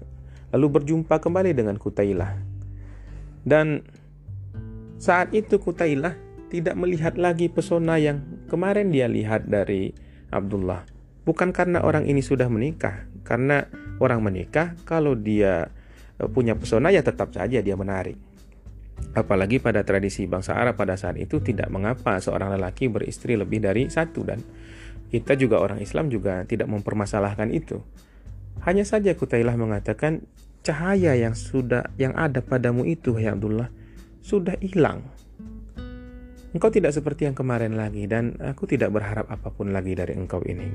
lalu 0.51 0.81
berjumpa 0.81 1.20
kembali 1.20 1.53
dengan 1.53 1.77
Kutailah 1.77 2.57
dan 3.46 3.87
saat 4.99 5.31
itu 5.31 5.62
Kutailah 5.62 6.18
tidak 6.51 6.75
melihat 6.75 7.14
lagi 7.14 7.46
pesona 7.46 7.94
yang 7.94 8.27
kemarin 8.51 8.90
dia 8.90 9.07
lihat 9.07 9.46
dari 9.46 9.94
Abdullah. 10.35 10.83
Bukan 11.22 11.55
karena 11.55 11.83
orang 11.87 12.11
ini 12.11 12.22
sudah 12.22 12.51
menikah 12.51 13.07
karena 13.26 13.66
orang 13.98 14.22
menikah 14.22 14.78
kalau 14.86 15.18
dia 15.18 15.66
e, 16.16 16.30
punya 16.30 16.54
pesona 16.54 16.94
ya 16.94 17.02
tetap 17.02 17.34
saja 17.34 17.58
dia 17.58 17.74
menarik. 17.74 18.14
Apalagi 19.12 19.60
pada 19.60 19.84
tradisi 19.84 20.24
bangsa 20.24 20.56
Arab 20.56 20.78
pada 20.78 20.96
saat 20.96 21.20
itu 21.20 21.42
tidak 21.42 21.68
mengapa 21.68 22.16
seorang 22.22 22.54
lelaki 22.56 22.88
beristri 22.88 23.36
lebih 23.36 23.60
dari 23.60 23.90
satu 23.90 24.24
dan 24.24 24.40
kita 25.10 25.34
juga 25.36 25.60
orang 25.60 25.82
Islam 25.82 26.08
juga 26.08 26.46
tidak 26.48 26.70
mempermasalahkan 26.70 27.52
itu. 27.52 27.82
Hanya 28.64 28.88
saja 28.88 29.12
Kutailah 29.12 29.58
mengatakan 29.58 30.24
cahaya 30.64 31.14
yang 31.14 31.36
sudah 31.36 31.92
yang 32.00 32.16
ada 32.16 32.40
padamu 32.40 32.82
itu 32.88 33.14
ya 33.20 33.36
Abdullah 33.36 33.68
sudah 34.24 34.58
hilang. 34.58 35.06
Engkau 36.50 36.72
tidak 36.72 36.96
seperti 36.96 37.28
yang 37.28 37.36
kemarin 37.36 37.76
lagi 37.76 38.08
dan 38.08 38.40
aku 38.40 38.64
tidak 38.64 38.88
berharap 38.88 39.28
apa 39.28 39.52
pun 39.52 39.70
lagi 39.70 39.92
dari 39.92 40.16
engkau 40.16 40.40
ini. 40.40 40.72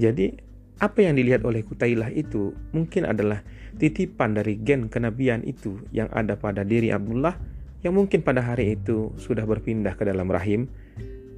Jadi 0.00 0.55
apa 0.76 0.98
yang 1.00 1.16
dilihat 1.16 1.40
oleh 1.48 1.64
Kutailah 1.64 2.12
itu 2.12 2.52
mungkin 2.76 3.08
adalah 3.08 3.40
titipan 3.80 4.36
dari 4.36 4.60
gen 4.60 4.92
kenabian 4.92 5.40
itu 5.44 5.80
yang 5.88 6.12
ada 6.12 6.36
pada 6.36 6.64
diri 6.64 6.92
Abdullah 6.92 7.36
yang 7.80 7.96
mungkin 7.96 8.20
pada 8.20 8.44
hari 8.44 8.76
itu 8.76 9.14
sudah 9.16 9.48
berpindah 9.48 9.96
ke 9.96 10.04
dalam 10.04 10.28
rahim 10.28 10.68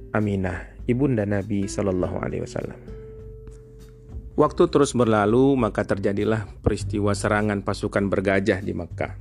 Aminah, 0.09 0.65
ibunda 0.89 1.21
Nabi 1.21 1.69
Shallallahu 1.69 2.17
Alaihi 2.17 2.41
Wasallam. 2.41 2.79
Waktu 4.33 4.63
terus 4.71 4.97
berlalu, 4.97 5.53
maka 5.53 5.85
terjadilah 5.85 6.49
peristiwa 6.63 7.13
serangan 7.13 7.61
pasukan 7.61 8.09
bergajah 8.09 8.63
di 8.63 8.73
Makkah. 8.73 9.13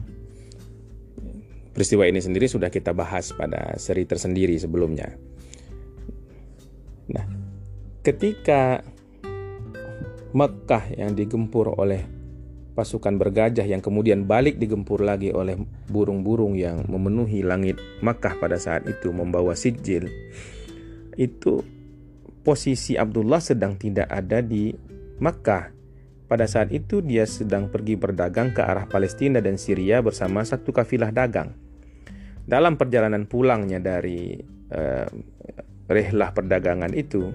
Peristiwa 1.75 2.09
ini 2.09 2.23
sendiri 2.23 2.49
sudah 2.49 2.73
kita 2.73 2.97
bahas 2.97 3.35
pada 3.37 3.77
seri 3.77 4.09
tersendiri 4.09 4.57
sebelumnya. 4.57 5.13
Nah, 7.13 7.27
ketika 8.01 8.81
Mekkah 10.37 10.93
yang 10.93 11.17
digempur 11.17 11.73
oleh 11.73 12.05
pasukan 12.77 13.19
bergajah 13.19 13.67
yang 13.67 13.83
kemudian 13.83 14.29
balik 14.29 14.61
digempur 14.61 15.03
lagi 15.03 15.35
oleh 15.35 15.59
burung-burung 15.91 16.55
yang 16.55 16.87
memenuhi 16.87 17.43
langit. 17.43 17.81
Makkah 18.05 18.39
pada 18.39 18.61
saat 18.61 18.87
itu 18.87 19.11
membawa 19.11 19.59
sijil. 19.59 20.07
Itu 21.19 21.67
posisi 22.47 22.95
Abdullah 22.95 23.43
sedang 23.43 23.75
tidak 23.75 24.07
ada 24.07 24.39
di 24.39 24.71
Makkah 25.19 25.75
pada 26.29 26.45
saat 26.45 26.69
itu 26.77 27.01
dia 27.01 27.25
sedang 27.25 27.73
pergi 27.73 27.97
berdagang 27.97 28.53
ke 28.53 28.61
arah 28.61 28.85
Palestina 28.85 29.41
dan 29.41 29.57
Syria 29.57 30.05
bersama 30.05 30.45
satu 30.45 30.77
kafilah 30.77 31.09
dagang. 31.09 31.57
Dalam 32.45 32.77
perjalanan 32.77 33.25
pulangnya 33.25 33.81
dari 33.81 34.37
uh, 34.73 35.09
rehlah 35.89 36.31
perdagangan 36.37 36.93
itu 36.93 37.33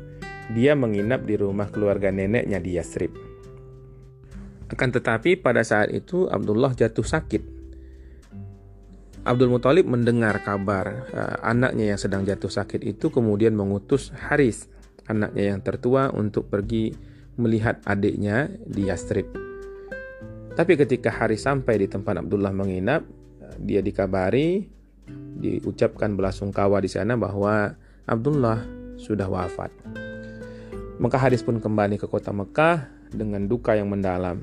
dia 0.51 0.75
menginap 0.75 1.23
di 1.23 1.39
rumah 1.39 1.71
keluarga 1.71 2.11
neneknya 2.11 2.59
di 2.59 2.75
Yasrib. 2.75 3.15
Akan 4.67 4.89
tetapi 4.91 5.39
pada 5.39 5.61
saat 5.63 5.93
itu 5.93 6.27
Abdullah 6.27 6.75
jatuh 6.75 7.05
sakit. 7.05 7.43
Abdul 9.23 9.55
Muthalib 9.55 9.87
mendengar 9.87 10.43
kabar 10.43 11.07
uh, 11.15 11.37
anaknya 11.47 11.95
yang 11.95 11.99
sedang 12.01 12.27
jatuh 12.27 12.51
sakit 12.51 12.83
itu 12.83 13.07
kemudian 13.07 13.55
mengutus 13.55 14.11
Haris, 14.11 14.67
anaknya 15.07 15.55
yang 15.55 15.63
tertua 15.63 16.11
untuk 16.11 16.51
pergi 16.51 16.91
melihat 17.39 17.79
adiknya 17.87 18.51
di 18.67 18.91
Yastrib. 18.91 19.31
Tapi 20.53 20.73
ketika 20.75 21.09
Haris 21.09 21.47
sampai 21.47 21.81
di 21.81 21.87
tempat 21.87 22.19
Abdullah 22.19 22.51
menginap, 22.51 23.07
dia 23.57 23.79
dikabari, 23.79 24.67
diucapkan 25.39 26.13
belasungkawa 26.13 26.83
di 26.83 26.91
sana 26.91 27.17
bahwa 27.17 27.73
Abdullah 28.05 28.61
sudah 28.99 29.25
wafat. 29.31 29.71
Maka 31.03 31.19
Haris 31.19 31.43
pun 31.43 31.59
kembali 31.59 31.99
ke 31.99 32.07
kota 32.07 32.31
Mekah 32.31 32.87
dengan 33.11 33.43
duka 33.43 33.75
yang 33.75 33.91
mendalam. 33.91 34.39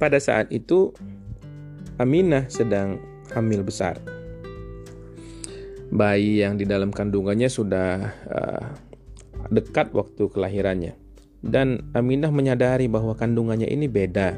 Pada 0.00 0.16
saat 0.16 0.48
itu 0.48 0.96
Aminah 2.00 2.48
sedang 2.48 2.96
hamil 3.36 3.60
besar. 3.60 4.00
Bayi 5.92 6.40
yang 6.40 6.56
di 6.56 6.64
dalam 6.64 6.96
kandungannya 6.96 7.52
sudah 7.52 8.08
uh, 8.24 8.64
dekat 9.52 9.92
waktu 9.92 10.32
kelahirannya. 10.32 10.96
Dan 11.44 11.92
Aminah 11.92 12.32
menyadari 12.32 12.88
bahwa 12.88 13.12
kandungannya 13.12 13.68
ini 13.68 13.92
beda. 13.92 14.32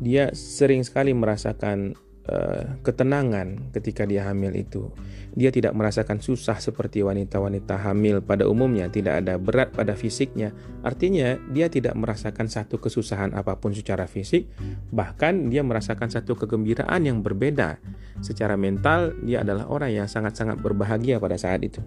Dia 0.00 0.32
sering 0.32 0.88
sekali 0.88 1.12
merasakan 1.12 1.96
uh, 2.30 2.78
ketenangan 2.82 3.70
ketika 3.74 4.06
dia 4.06 4.26
hamil 4.26 4.54
itu. 4.54 4.90
Dia 5.36 5.52
tidak 5.52 5.76
merasakan 5.76 6.24
susah 6.24 6.56
seperti 6.56 7.04
wanita-wanita 7.04 7.76
hamil 7.76 8.24
pada 8.24 8.48
umumnya, 8.48 8.88
tidak 8.88 9.20
ada 9.20 9.36
berat 9.36 9.68
pada 9.76 9.92
fisiknya. 9.92 10.56
Artinya, 10.80 11.36
dia 11.52 11.68
tidak 11.68 11.92
merasakan 11.92 12.48
satu 12.48 12.80
kesusahan 12.80 13.36
apa 13.36 13.60
pun 13.60 13.76
secara 13.76 14.08
fisik, 14.08 14.48
bahkan 14.88 15.52
dia 15.52 15.60
merasakan 15.60 16.08
satu 16.08 16.40
kegembiraan 16.40 17.04
yang 17.04 17.20
berbeda. 17.20 17.76
Secara 18.24 18.56
mental, 18.56 19.12
dia 19.20 19.44
adalah 19.44 19.68
orang 19.68 19.92
yang 19.92 20.08
sangat-sangat 20.08 20.56
berbahagia 20.64 21.20
pada 21.20 21.36
saat 21.36 21.60
itu. 21.60 21.84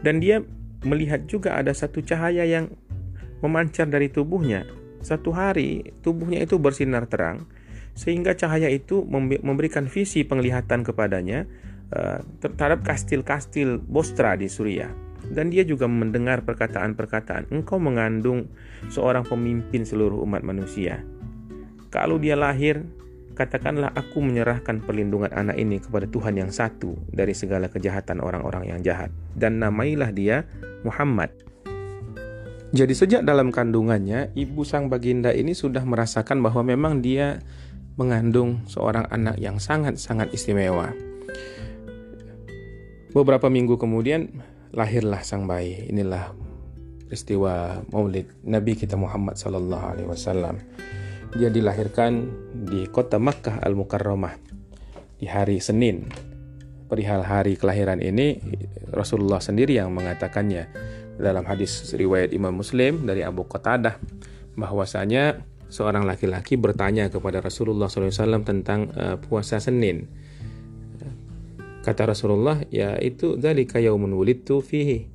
Dan 0.00 0.24
dia 0.24 0.40
melihat 0.80 1.28
juga 1.28 1.60
ada 1.60 1.76
satu 1.76 2.00
cahaya 2.00 2.48
yang 2.48 2.72
memancar 3.44 3.88
dari 3.88 4.08
tubuhnya. 4.08 4.64
Satu 5.00 5.32
hari, 5.32 5.96
tubuhnya 6.04 6.44
itu 6.44 6.56
bersinar 6.60 7.08
terang, 7.08 7.48
sehingga 7.94 8.34
cahaya 8.34 8.70
itu 8.70 9.04
memberikan 9.42 9.86
visi 9.90 10.24
penglihatan 10.24 10.86
kepadanya 10.86 11.44
uh, 11.94 12.22
terhadap 12.40 12.82
kastil-kastil 12.86 13.82
Bostra 13.84 14.34
di 14.38 14.46
Suriah. 14.48 14.90
Dan 15.30 15.54
dia 15.54 15.62
juga 15.62 15.86
mendengar 15.86 16.42
perkataan-perkataan, 16.42 17.54
engkau 17.54 17.78
mengandung 17.78 18.50
seorang 18.90 19.22
pemimpin 19.22 19.86
seluruh 19.86 20.26
umat 20.26 20.42
manusia. 20.42 21.06
Kalau 21.90 22.18
dia 22.18 22.34
lahir, 22.34 22.82
katakanlah 23.38 23.94
aku 23.94 24.18
menyerahkan 24.20 24.82
perlindungan 24.82 25.30
anak 25.30 25.56
ini 25.56 25.78
kepada 25.78 26.10
Tuhan 26.10 26.34
yang 26.34 26.50
satu 26.50 26.98
dari 27.14 27.32
segala 27.32 27.70
kejahatan 27.70 28.18
orang-orang 28.18 28.74
yang 28.74 28.80
jahat. 28.82 29.14
Dan 29.38 29.62
namailah 29.62 30.10
dia 30.10 30.44
Muhammad. 30.82 31.30
Jadi 32.70 32.94
sejak 32.94 33.22
dalam 33.26 33.50
kandungannya, 33.50 34.30
ibu 34.38 34.62
sang 34.62 34.86
baginda 34.86 35.34
ini 35.34 35.58
sudah 35.58 35.82
merasakan 35.82 36.38
bahwa 36.38 36.62
memang 36.62 37.02
dia 37.02 37.42
mengandung 38.00 38.64
seorang 38.64 39.04
anak 39.12 39.36
yang 39.36 39.60
sangat-sangat 39.60 40.32
istimewa. 40.32 40.88
Beberapa 43.12 43.52
minggu 43.52 43.76
kemudian 43.76 44.40
lahirlah 44.72 45.20
sang 45.20 45.44
bayi. 45.44 45.84
Inilah 45.92 46.32
peristiwa 47.04 47.84
Maulid 47.92 48.32
Nabi 48.48 48.72
kita 48.72 48.96
Muhammad 48.96 49.36
sallallahu 49.36 49.84
alaihi 49.84 50.08
wasallam. 50.08 50.56
Dia 51.36 51.52
dilahirkan 51.52 52.24
di 52.64 52.88
kota 52.88 53.20
Makkah 53.20 53.60
Al-Mukarramah 53.60 54.32
di 55.20 55.28
hari 55.28 55.60
Senin. 55.60 56.08
Perihal 56.88 57.22
hari 57.22 57.54
kelahiran 57.54 58.00
ini 58.00 58.40
Rasulullah 58.90 59.38
sendiri 59.38 59.78
yang 59.78 59.94
mengatakannya 59.94 60.66
dalam 61.20 61.44
hadis 61.46 61.92
riwayat 61.94 62.32
Imam 62.32 62.56
Muslim 62.56 63.06
dari 63.06 63.22
Abu 63.22 63.46
Qatadah 63.46 64.00
bahwasanya 64.58 65.44
seorang 65.70 66.04
laki-laki 66.04 66.58
bertanya 66.58 67.08
kepada 67.08 67.38
Rasulullah 67.38 67.86
SAW 67.86 68.42
tentang 68.42 68.90
uh, 68.92 69.16
puasa 69.16 69.62
Senin 69.62 70.10
Kata 71.80 72.12
Rasulullah, 72.12 72.60
ya 72.68 73.00
itu 73.00 73.40
dzalika 73.40 73.80
yaumun 73.80 74.12
wulidtu 74.12 74.60
fihi 74.60 75.08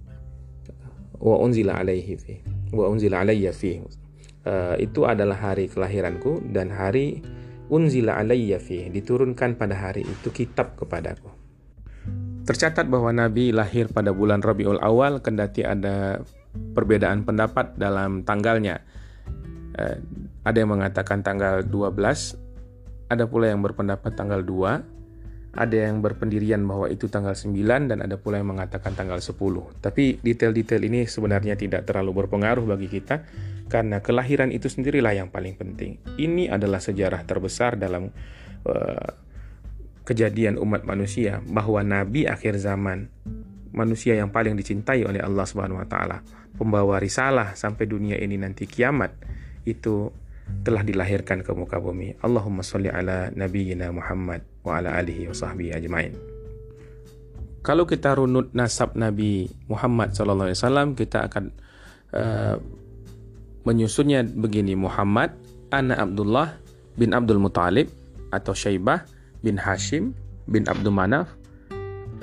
wa 1.21 1.37
unzila 1.37 1.77
alaihi 1.77 2.17
fi 2.17 2.41
wa 2.73 2.89
unzila 2.89 3.21
alayya 3.21 3.53
fi. 3.53 3.85
Uh, 4.45 4.73
itu 4.81 5.05
adalah 5.05 5.37
hari 5.37 5.69
kelahiranku 5.69 6.41
dan 6.49 6.73
hari 6.73 7.21
unzila 7.69 8.17
alayya 8.17 8.57
fi 8.57 8.89
diturunkan 8.89 9.61
pada 9.61 9.77
hari 9.77 10.09
itu 10.09 10.33
kitab 10.33 10.73
kepadaku. 10.73 11.29
Tercatat 12.49 12.89
bahwa 12.89 13.13
Nabi 13.13 13.53
lahir 13.53 13.89
pada 13.89 14.09
bulan 14.09 14.41
Rabiul 14.41 14.81
Awal 14.81 15.21
kendati 15.21 15.61
ada 15.65 16.21
perbedaan 16.53 17.25
pendapat 17.29 17.77
dalam 17.77 18.25
tanggalnya. 18.25 18.81
Ada 20.45 20.61
yang 20.61 20.77
mengatakan 20.77 21.25
tanggal 21.25 21.65
12, 21.65 22.37
ada 23.09 23.23
pula 23.25 23.49
yang 23.49 23.65
berpendapat 23.65 24.13
tanggal 24.13 24.45
2, 24.45 25.55
ada 25.55 25.77
yang 25.87 26.03
berpendirian 26.03 26.67
bahwa 26.67 26.91
itu 26.91 27.07
tanggal 27.07 27.31
9 27.31 27.55
dan 27.87 27.97
ada 28.03 28.19
pula 28.19 28.37
yang 28.37 28.51
mengatakan 28.51 28.91
tanggal 28.91 29.17
10. 29.17 29.33
Tapi 29.79 30.19
detail-detail 30.19 30.83
ini 30.83 31.07
sebenarnya 31.07 31.55
tidak 31.55 31.87
terlalu 31.87 32.23
berpengaruh 32.23 32.67
bagi 32.67 32.91
kita 32.91 33.23
karena 33.71 34.03
kelahiran 34.03 34.51
itu 34.51 34.67
sendirilah 34.67 35.15
yang 35.15 35.31
paling 35.31 35.55
penting. 35.55 35.97
Ini 36.19 36.51
adalah 36.51 36.83
sejarah 36.83 37.23
terbesar 37.23 37.79
dalam 37.79 38.11
uh, 38.67 39.09
kejadian 40.05 40.61
umat 40.61 40.85
manusia 40.85 41.41
bahwa 41.41 41.81
nabi 41.81 42.29
akhir 42.29 42.61
zaman 42.61 43.09
manusia 43.73 44.13
yang 44.13 44.29
paling 44.29 44.53
dicintai 44.59 45.07
oleh 45.07 45.23
Allah 45.23 45.47
Subhanahu 45.47 45.81
wa 45.81 45.87
taala, 45.87 46.19
pembawa 46.59 46.99
risalah 46.99 47.55
sampai 47.55 47.87
dunia 47.87 48.19
ini 48.19 48.35
nanti 48.35 48.67
kiamat 48.67 49.11
itu 49.65 50.11
telah 50.65 50.81
dilahirkan 50.81 51.41
ke 51.45 51.51
muka 51.53 51.77
bumi. 51.77 52.17
Allahumma 52.21 52.65
salli 52.65 52.89
ala 52.89 53.29
nabiyyina 53.33 53.89
Muhammad 53.93 54.41
wa 54.65 54.81
ala 54.81 54.97
alihi 54.97 55.29
wa 55.29 55.35
sahbihi 55.35 55.71
ajmain. 55.77 56.13
Kalau 57.65 57.89
kita 57.89 58.13
runut 58.13 58.53
nasab 58.53 58.93
Nabi 58.93 59.49
Muhammad 59.65 60.13
SAW, 60.13 60.93
kita 60.93 61.25
akan 61.25 61.49
uh, 62.13 62.61
menyusunnya 63.65 64.21
begini. 64.21 64.77
Muhammad, 64.77 65.33
anak 65.73 65.97
Abdullah 65.97 66.53
bin 66.93 67.17
Abdul 67.17 67.41
Muthalib 67.41 67.89
atau 68.29 68.53
Syaibah 68.53 69.05
bin 69.41 69.57
Hashim 69.57 70.13
bin 70.45 70.69
Abdul 70.69 70.93
Manaf 70.93 71.33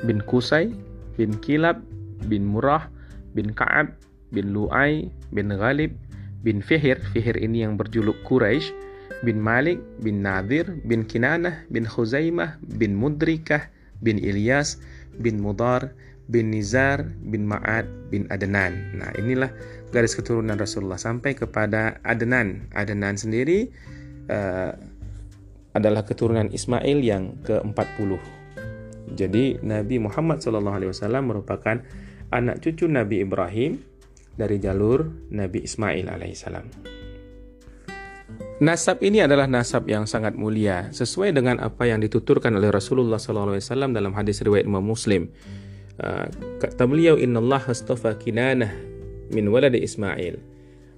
bin 0.07 0.23
Kusai 0.23 0.71
bin 1.19 1.35
Kilab 1.43 1.83
bin 2.31 2.47
Murrah 2.47 2.87
bin 3.35 3.51
Ka'ab 3.51 3.95
bin 4.31 4.55
Lu'ay 4.55 5.11
bin 5.35 5.51
Ghalib 5.51 5.95
bin 6.43 6.61
Fihir, 6.61 6.99
Fihir 7.15 7.39
ini 7.39 7.63
yang 7.63 7.79
berjuluk 7.79 8.19
Quraisy, 8.27 8.75
bin 9.23 9.39
Malik, 9.39 9.79
bin 10.03 10.27
Nadir, 10.27 10.67
bin 10.83 11.07
Kinanah, 11.07 11.63
bin 11.71 11.87
Khuzaimah, 11.87 12.59
bin 12.79 12.99
Mudrikah, 12.99 13.71
bin 14.03 14.19
Ilyas, 14.19 14.83
bin 15.23 15.39
Mudar, 15.39 15.95
bin 16.27 16.51
Nizar, 16.51 17.07
bin 17.23 17.47
Ma'ad, 17.47 17.87
bin 18.11 18.27
Adnan. 18.29 18.99
Nah 18.99 19.11
inilah 19.15 19.51
garis 19.95 20.19
keturunan 20.19 20.59
Rasulullah 20.59 20.99
sampai 20.99 21.39
kepada 21.39 22.03
Adnan. 22.03 22.67
Adnan 22.75 23.15
sendiri 23.15 23.71
uh, 24.27 24.75
adalah 25.73 26.05
keturunan 26.05 26.53
Ismail 26.53 26.99
yang 27.01 27.39
ke-40. 27.47 28.19
Jadi 29.13 29.61
Nabi 29.61 29.97
Muhammad 30.01 30.41
SAW 30.41 31.21
merupakan 31.21 31.81
anak 32.33 32.65
cucu 32.65 32.89
Nabi 32.89 33.25
Ibrahim 33.25 33.92
dari 34.37 34.57
jalur 34.59 35.05
Nabi 35.33 35.65
Ismail 35.65 36.09
alaihissalam. 36.09 36.67
Nasab 38.63 39.03
ini 39.03 39.19
adalah 39.19 39.51
nasab 39.51 39.91
yang 39.91 40.07
sangat 40.07 40.39
mulia 40.39 40.87
sesuai 40.95 41.35
dengan 41.35 41.59
apa 41.59 41.83
yang 41.83 41.99
dituturkan 41.99 42.55
oleh 42.55 42.71
Rasulullah 42.71 43.19
SAW 43.19 43.59
dalam 43.91 44.15
hadis 44.15 44.39
riwayat 44.39 44.71
Imam 44.71 44.87
Muslim. 44.87 45.35
Uh, 45.99 46.31
kata 46.63 46.87
beliau 46.87 47.19
Inna 47.19 47.43
Allah 47.43 47.63
astafa 47.67 48.15
kinanah 48.15 48.71
min 49.35 49.51
walad 49.51 49.75
Ismail. 49.75 50.39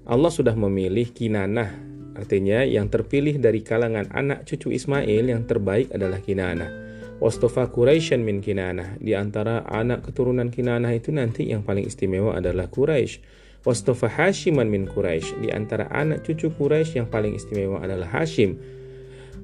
Allah 0.04 0.28
sudah 0.28 0.52
memilih 0.52 1.08
kinanah 1.08 1.72
artinya 2.20 2.62
yang 2.68 2.92
terpilih 2.92 3.40
dari 3.40 3.64
kalangan 3.64 4.12
anak 4.12 4.44
cucu 4.44 4.68
Ismail 4.68 5.24
yang 5.24 5.48
terbaik 5.48 5.88
adalah 5.88 6.20
kinanah. 6.20 6.83
Wastofa 7.22 7.70
Quraisyan 7.70 8.26
min 8.26 8.42
Kinanah. 8.42 8.98
Di 8.98 9.14
antara 9.14 9.62
anak 9.66 10.10
keturunan 10.10 10.50
Kinanah 10.50 10.90
itu 10.94 11.14
nanti 11.14 11.46
yang 11.46 11.62
paling 11.62 11.86
istimewa 11.86 12.34
adalah 12.34 12.66
Quraisy. 12.66 13.22
Wastofa 13.64 14.10
Hashiman 14.10 14.68
min 14.68 14.90
Quraisy. 14.90 15.46
Di 15.46 15.48
antara 15.54 15.88
anak 15.88 16.26
cucu 16.26 16.50
Quraisy 16.52 17.00
yang 17.00 17.08
paling 17.08 17.38
istimewa 17.38 17.80
adalah 17.80 18.10
Hashim. 18.10 18.60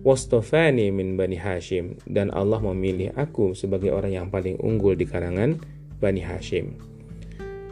Wastofani 0.00 0.88
min 0.92 1.16
Bani 1.16 1.36
Hashim. 1.36 2.00
Dan 2.08 2.32
Allah 2.32 2.60
memilih 2.60 3.12
aku 3.16 3.52
sebagai 3.52 3.92
orang 3.92 4.12
yang 4.12 4.28
paling 4.32 4.56
unggul 4.60 4.96
di 4.96 5.04
kalangan 5.04 5.60
Bani 6.00 6.20
Hashim. 6.24 6.76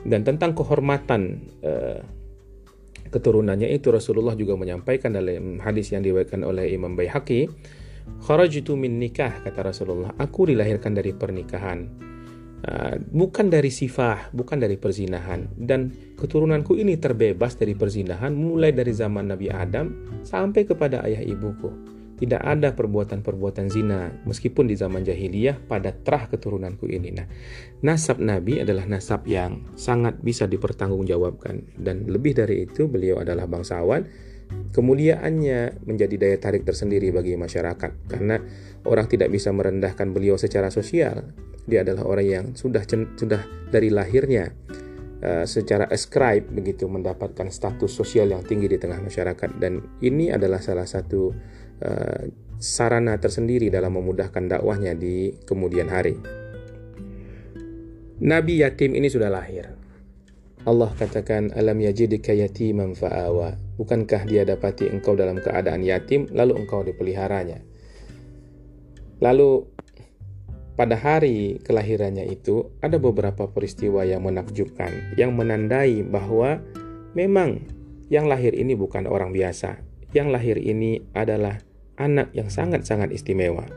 Dan 0.04 0.24
tentang 0.24 0.56
kehormatan 0.56 1.42
uh, 1.64 2.00
keturunannya 3.08 3.72
itu 3.72 3.88
Rasulullah 3.88 4.36
juga 4.36 4.54
menyampaikan 4.60 5.16
dalam 5.16 5.60
hadis 5.64 5.92
yang 5.92 6.04
diriwayatkan 6.04 6.44
oleh 6.44 6.68
Imam 6.72 6.96
Baihaqi 6.96 7.48
Kharajtu 8.18 8.76
min 8.76 9.00
nikah 9.00 9.40
kata 9.40 9.72
Rasulullah, 9.72 10.12
aku 10.18 10.52
dilahirkan 10.52 10.92
dari 10.92 11.16
pernikahan. 11.16 12.08
Uh, 12.58 12.98
bukan 13.14 13.54
dari 13.54 13.70
sifah, 13.70 14.34
bukan 14.34 14.58
dari 14.58 14.74
perzinahan 14.74 15.46
dan 15.54 15.94
keturunanku 16.18 16.74
ini 16.74 16.98
terbebas 16.98 17.54
dari 17.54 17.78
perzinahan 17.78 18.34
mulai 18.34 18.74
dari 18.74 18.90
zaman 18.90 19.30
Nabi 19.30 19.46
Adam 19.46 20.18
sampai 20.26 20.66
kepada 20.66 21.06
ayah 21.06 21.22
ibuku. 21.22 21.70
Tidak 22.18 22.42
ada 22.42 22.74
perbuatan-perbuatan 22.74 23.70
zina 23.70 24.10
meskipun 24.26 24.66
di 24.66 24.74
zaman 24.74 25.06
jahiliyah 25.06 25.70
pada 25.70 25.94
terah 25.94 26.26
keturunanku 26.26 26.90
ini. 26.90 27.14
Nah, 27.14 27.30
nasab 27.86 28.18
Nabi 28.18 28.58
adalah 28.58 28.90
nasab 28.90 29.22
yang 29.30 29.62
sangat 29.78 30.18
bisa 30.18 30.50
dipertanggungjawabkan 30.50 31.78
dan 31.78 32.10
lebih 32.10 32.34
dari 32.34 32.66
itu 32.66 32.90
beliau 32.90 33.22
adalah 33.22 33.46
bangsawan 33.46 34.02
kemuliaannya 34.72 35.84
menjadi 35.84 36.14
daya 36.16 36.36
tarik 36.38 36.62
tersendiri 36.62 37.10
bagi 37.10 37.34
masyarakat 37.34 38.10
karena 38.10 38.40
orang 38.86 39.06
tidak 39.08 39.32
bisa 39.32 39.50
merendahkan 39.50 40.12
beliau 40.12 40.36
secara 40.38 40.68
sosial 40.68 41.34
dia 41.68 41.84
adalah 41.84 42.08
orang 42.08 42.26
yang 42.26 42.46
sudah 42.56 42.82
sudah 42.88 43.44
dari 43.68 43.92
lahirnya 43.92 44.52
uh, 45.20 45.44
secara 45.44 45.84
ascribe 45.92 46.48
begitu 46.48 46.88
mendapatkan 46.88 47.52
status 47.52 47.92
sosial 47.92 48.32
yang 48.32 48.40
tinggi 48.40 48.72
di 48.72 48.78
tengah 48.80 48.98
masyarakat 49.04 49.60
dan 49.60 49.84
ini 50.00 50.32
adalah 50.32 50.64
salah 50.64 50.88
satu 50.88 51.36
uh, 51.84 52.24
sarana 52.58 53.14
tersendiri 53.22 53.70
dalam 53.70 53.94
memudahkan 53.94 54.58
dakwahnya 54.58 54.98
di 54.98 55.30
kemudian 55.46 55.86
hari. 55.86 56.18
Nabi 58.18 58.66
yatim 58.66 58.98
ini 58.98 59.06
sudah 59.06 59.30
lahir. 59.30 59.77
Allah 60.66 60.90
katakan 60.98 61.54
alam 61.54 61.78
yajidika 61.78 62.34
yatiman 62.34 62.98
fa'awa. 62.98 63.54
Bukankah 63.78 64.26
dia 64.26 64.42
dapati 64.42 64.90
engkau 64.90 65.14
dalam 65.14 65.38
keadaan 65.38 65.86
yatim 65.86 66.26
lalu 66.34 66.58
engkau 66.58 66.82
dipeliharanya? 66.82 67.62
Lalu 69.22 69.66
pada 70.78 70.94
hari 70.94 71.58
kelahirannya 71.62 72.26
itu 72.30 72.70
ada 72.78 73.02
beberapa 73.02 73.50
peristiwa 73.50 74.06
yang 74.06 74.22
menakjubkan 74.22 75.14
yang 75.18 75.34
menandai 75.34 76.06
bahwa 76.06 76.62
memang 77.18 77.66
yang 78.08 78.30
lahir 78.30 78.54
ini 78.54 78.78
bukan 78.78 79.10
orang 79.10 79.34
biasa. 79.34 79.82
Yang 80.16 80.28
lahir 80.32 80.56
ini 80.56 81.04
adalah 81.12 81.60
anak 82.00 82.32
yang 82.32 82.48
sangat-sangat 82.48 83.12
istimewa. 83.12 83.68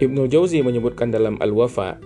Ibnu 0.00 0.30
Jauzi 0.30 0.62
menyebutkan 0.64 1.12
dalam 1.12 1.36
Al-Wafa 1.40 1.98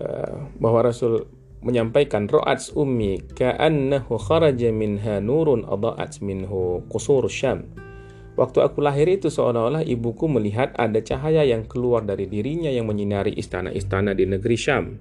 uh, 0.00 0.36
bahwa 0.58 0.80
Rasul 0.84 1.37
menyampaikan 1.64 2.30
ro'ats 2.30 2.70
ummi 2.74 3.22
ka'annahu 3.34 4.14
kharaja 4.16 4.70
minha 4.70 5.18
nurun 5.18 5.66
adha'at 5.66 6.22
minhu 6.22 6.86
qusur 6.86 7.26
syam 7.26 7.66
Waktu 8.38 8.62
aku 8.62 8.78
lahir 8.78 9.10
itu 9.10 9.34
seolah-olah 9.34 9.82
ibuku 9.82 10.30
melihat 10.30 10.70
ada 10.78 11.02
cahaya 11.02 11.42
yang 11.42 11.66
keluar 11.66 12.06
dari 12.06 12.30
dirinya 12.30 12.70
yang 12.70 12.86
menyinari 12.86 13.34
istana-istana 13.34 14.14
di 14.14 14.30
negeri 14.30 14.54
Syam. 14.54 14.94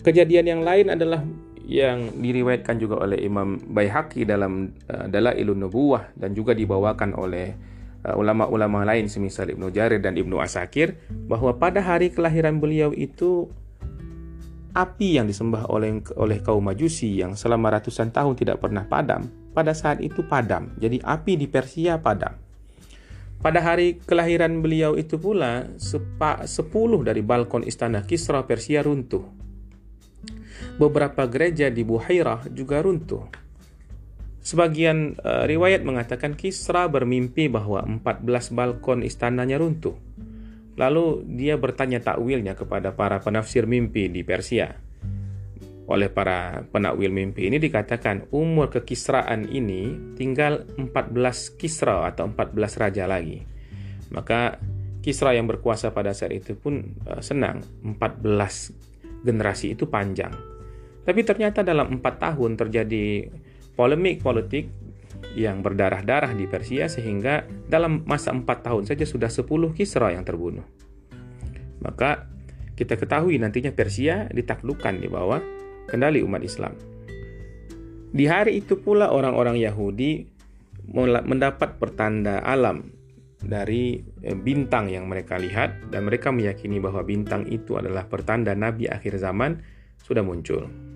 Kejadian 0.00 0.48
yang 0.48 0.62
lain 0.64 0.88
adalah 0.88 1.20
yang 1.68 2.16
diriwayatkan 2.16 2.80
juga 2.80 3.04
oleh 3.04 3.20
Imam 3.20 3.60
Baihaqi 3.60 4.24
dalam 4.24 4.72
uh, 4.88 5.04
Dalailun 5.12 5.60
Nubuwah 5.60 6.16
dan 6.16 6.32
juga 6.32 6.56
dibawakan 6.56 7.12
oleh 7.12 7.52
uh, 8.08 8.16
ulama-ulama 8.16 8.88
lain 8.88 9.12
semisal 9.12 9.52
Ibnu 9.52 9.68
Jarir 9.68 10.00
dan 10.00 10.16
Ibnu 10.16 10.40
Asakir 10.40 10.96
bahwa 11.28 11.52
pada 11.60 11.84
hari 11.84 12.08
kelahiran 12.08 12.56
beliau 12.56 12.96
itu 12.96 13.52
api 14.72 15.18
yang 15.18 15.26
disembah 15.26 15.66
oleh 15.70 16.02
oleh 16.14 16.38
kaum 16.40 16.62
Majusi 16.62 17.18
yang 17.18 17.34
selama 17.34 17.74
ratusan 17.78 18.14
tahun 18.14 18.38
tidak 18.38 18.62
pernah 18.62 18.86
padam 18.86 19.26
pada 19.50 19.74
saat 19.74 19.98
itu 20.02 20.22
padam. 20.26 20.74
Jadi 20.78 21.02
api 21.02 21.34
di 21.34 21.46
Persia 21.50 21.98
padam. 21.98 22.38
Pada 23.40 23.64
hari 23.64 23.96
kelahiran 24.04 24.60
beliau 24.60 25.00
itu 25.00 25.16
pula, 25.16 25.64
sepa, 25.80 26.44
sepuluh 26.44 27.00
dari 27.00 27.24
balkon 27.24 27.64
istana 27.64 28.04
Kisra 28.04 28.44
Persia 28.44 28.84
runtuh. 28.84 29.24
Beberapa 30.76 31.24
gereja 31.24 31.72
di 31.72 31.80
Buhairah 31.80 32.52
juga 32.52 32.84
runtuh. 32.84 33.24
Sebagian 34.44 35.16
uh, 35.24 35.48
riwayat 35.48 35.84
mengatakan 35.88 36.36
Kisra 36.36 36.84
bermimpi 36.88 37.48
bahwa 37.48 37.80
14 37.80 38.52
balkon 38.52 39.00
istananya 39.04 39.56
runtuh. 39.56 39.96
Lalu 40.78 41.26
dia 41.38 41.58
bertanya 41.58 41.98
takwilnya 42.02 42.54
kepada 42.54 42.94
para 42.94 43.18
penafsir 43.18 43.66
mimpi 43.66 44.06
di 44.06 44.22
Persia 44.22 44.90
oleh 45.90 46.06
para 46.06 46.62
penakwil 46.70 47.10
mimpi 47.10 47.50
ini 47.50 47.58
dikatakan 47.58 48.30
umur 48.30 48.70
kekisraan 48.70 49.50
ini 49.50 50.14
tinggal 50.14 50.62
14 50.78 51.58
kisra 51.58 52.06
atau 52.06 52.30
14 52.30 52.54
raja 52.78 53.10
lagi. 53.10 53.42
Maka 54.14 54.62
Kisra 55.00 55.32
yang 55.32 55.48
berkuasa 55.48 55.96
pada 55.96 56.12
saat 56.12 56.36
itu 56.36 56.52
pun 56.52 56.92
uh, 57.08 57.24
senang 57.24 57.64
14 57.80 59.24
generasi 59.24 59.72
itu 59.72 59.88
panjang. 59.88 60.32
Tapi 61.08 61.24
ternyata 61.24 61.64
dalam 61.64 61.96
empat 61.96 62.20
tahun 62.20 62.60
terjadi 62.60 63.32
polemik 63.72 64.20
politik 64.20 64.68
yang 65.38 65.62
berdarah-darah 65.62 66.34
di 66.34 66.50
Persia 66.50 66.90
sehingga 66.90 67.46
dalam 67.70 68.02
masa 68.04 68.34
empat 68.34 68.66
tahun 68.66 68.84
saja 68.88 69.06
sudah 69.06 69.30
10 69.30 69.46
Kisra 69.76 70.10
yang 70.10 70.26
terbunuh. 70.26 70.66
Maka 71.80 72.26
kita 72.74 72.96
ketahui 72.96 73.36
nantinya 73.36 73.70
Persia 73.70 74.26
ditaklukkan 74.32 75.00
di 75.00 75.08
bawah 75.08 75.40
kendali 75.86 76.24
umat 76.24 76.42
Islam. 76.42 76.74
Di 78.10 78.26
hari 78.26 78.58
itu 78.58 78.80
pula 78.82 79.14
orang-orang 79.14 79.60
Yahudi 79.60 80.26
mendapat 80.98 81.78
pertanda 81.78 82.42
alam 82.42 82.90
dari 83.40 84.02
eh, 84.20 84.36
bintang 84.36 84.90
yang 84.90 85.06
mereka 85.06 85.38
lihat 85.38 85.88
dan 85.88 86.10
mereka 86.10 86.34
meyakini 86.34 86.82
bahwa 86.82 87.06
bintang 87.06 87.46
itu 87.48 87.78
adalah 87.78 88.04
pertanda 88.10 88.52
nabi 88.52 88.90
akhir 88.90 89.16
zaman 89.16 89.62
sudah 90.02 90.26
muncul. 90.26 90.89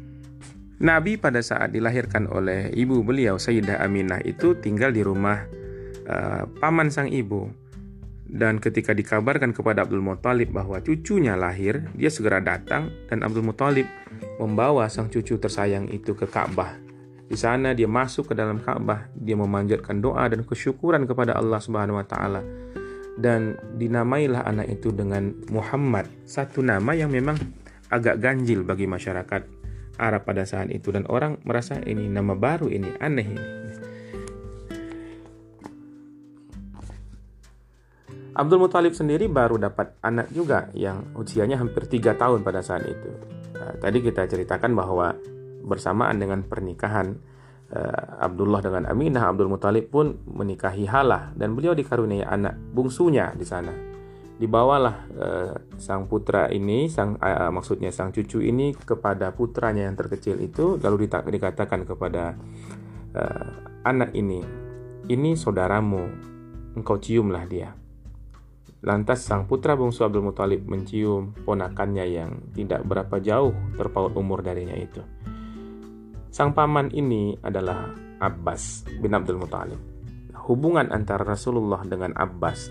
Nabi 0.85 1.17
pada 1.17 1.41
saat 1.41 1.73
dilahirkan 1.73 2.29
oleh 2.29 2.69
ibu 2.77 3.01
beliau 3.01 3.41
Sayyidah 3.41 3.81
Aminah 3.81 4.21
itu 4.21 4.53
tinggal 4.61 4.93
di 4.93 5.01
rumah 5.01 5.49
uh, 6.05 6.45
paman 6.61 6.93
sang 6.93 7.09
ibu 7.09 7.49
dan 8.29 8.61
ketika 8.61 8.93
dikabarkan 8.93 9.57
kepada 9.57 9.89
Abdul 9.89 10.05
Muthalib 10.05 10.53
bahwa 10.53 10.83
cucunya 10.85 11.41
lahir, 11.41 11.89
dia 11.97 12.13
segera 12.13 12.43
datang 12.43 12.93
dan 13.09 13.25
Abdul 13.25 13.49
Muthalib 13.49 13.89
membawa 14.37 14.91
sang 14.93 15.09
cucu 15.09 15.41
tersayang 15.41 15.89
itu 15.89 16.13
ke 16.13 16.29
Ka'bah. 16.29 16.77
Di 17.25 17.37
sana 17.39 17.73
dia 17.73 17.89
masuk 17.89 18.33
ke 18.33 18.35
dalam 18.37 18.61
Ka'bah, 18.61 19.09
dia 19.17 19.41
memanjatkan 19.41 20.05
doa 20.05 20.29
dan 20.29 20.45
kesyukuran 20.45 21.09
kepada 21.09 21.33
Allah 21.39 21.65
Subhanahu 21.65 21.97
wa 21.97 22.05
taala. 22.05 22.45
Dan 23.15 23.57
dinamailah 23.79 24.45
anak 24.45 24.69
itu 24.69 24.93
dengan 24.93 25.33
Muhammad, 25.49 26.11
satu 26.29 26.61
nama 26.61 26.93
yang 26.93 27.09
memang 27.09 27.39
agak 27.89 28.19
ganjil 28.19 28.67
bagi 28.67 28.91
masyarakat 28.91 29.64
Arab 29.99 30.27
pada 30.27 30.43
saat 30.43 30.71
itu 30.75 30.91
dan 30.91 31.07
orang 31.07 31.39
merasa 31.47 31.79
ini 31.83 32.11
nama 32.11 32.35
baru 32.35 32.67
ini 32.71 32.91
aneh 32.99 33.27
ini. 33.27 33.47
Abdul 38.35 38.67
Muthalib 38.67 38.99
sendiri 38.99 39.31
baru 39.31 39.63
dapat 39.63 39.95
anak 40.03 40.35
juga 40.35 40.67
yang 40.75 41.15
usianya 41.15 41.55
hampir 41.55 41.87
tiga 41.87 42.19
tahun 42.19 42.43
pada 42.43 42.67
saat 42.67 42.83
itu. 42.83 43.11
Uh, 43.55 43.79
tadi 43.79 44.03
kita 44.03 44.27
ceritakan 44.27 44.75
bahwa 44.75 45.15
bersamaan 45.63 46.19
dengan 46.19 46.43
pernikahan 46.43 47.15
uh, 47.71 48.27
Abdullah 48.27 48.59
dengan 48.59 48.91
Aminah, 48.91 49.31
Abdul 49.31 49.47
Muthalib 49.47 49.87
pun 49.87 50.19
menikahi 50.27 50.83
Halah 50.91 51.31
dan 51.39 51.55
beliau 51.55 51.79
dikaruniai 51.79 52.27
anak 52.27 52.59
bungsunya 52.75 53.31
di 53.39 53.47
sana. 53.47 53.94
Dibawalah 54.45 54.97
uh, 55.17 55.55
sang 55.81 56.05
putra 56.05 56.53
ini, 56.53 56.93
sang 56.93 57.17
uh, 57.17 57.49
maksudnya 57.49 57.89
sang 57.89 58.13
cucu 58.13 58.45
ini 58.45 58.77
kepada 58.77 59.33
putranya 59.33 59.89
yang 59.89 59.97
terkecil 59.97 60.37
itu, 60.45 60.77
lalu 60.85 61.09
dikatakan 61.09 61.89
kepada 61.89 62.37
uh, 63.17 63.49
anak 63.89 64.13
ini, 64.13 64.45
ini 65.09 65.33
saudaramu, 65.33 66.05
engkau 66.77 67.01
ciumlah 67.01 67.49
dia 67.49 67.73
Lantas 68.85 69.25
sang 69.25 69.49
putra 69.49 69.73
bungsu 69.81 70.05
Abdul 70.05 70.29
Muthalib 70.29 70.69
mencium 70.69 71.33
ponakannya 71.49 72.05
yang 72.05 72.53
tidak 72.53 72.85
berapa 72.85 73.17
jauh 73.17 73.57
terpaut 73.81 74.13
umur 74.13 74.45
darinya 74.45 74.77
itu. 74.77 75.01
Sang 76.29 76.53
paman 76.53 76.93
ini 76.93 77.33
adalah 77.41 77.89
Abbas 78.21 78.85
bin 79.01 79.17
Abdul 79.17 79.41
Muthalib. 79.41 79.81
Hubungan 80.37 80.93
antara 80.93 81.25
Rasulullah 81.25 81.81
dengan 81.89 82.13
Abbas 82.13 82.69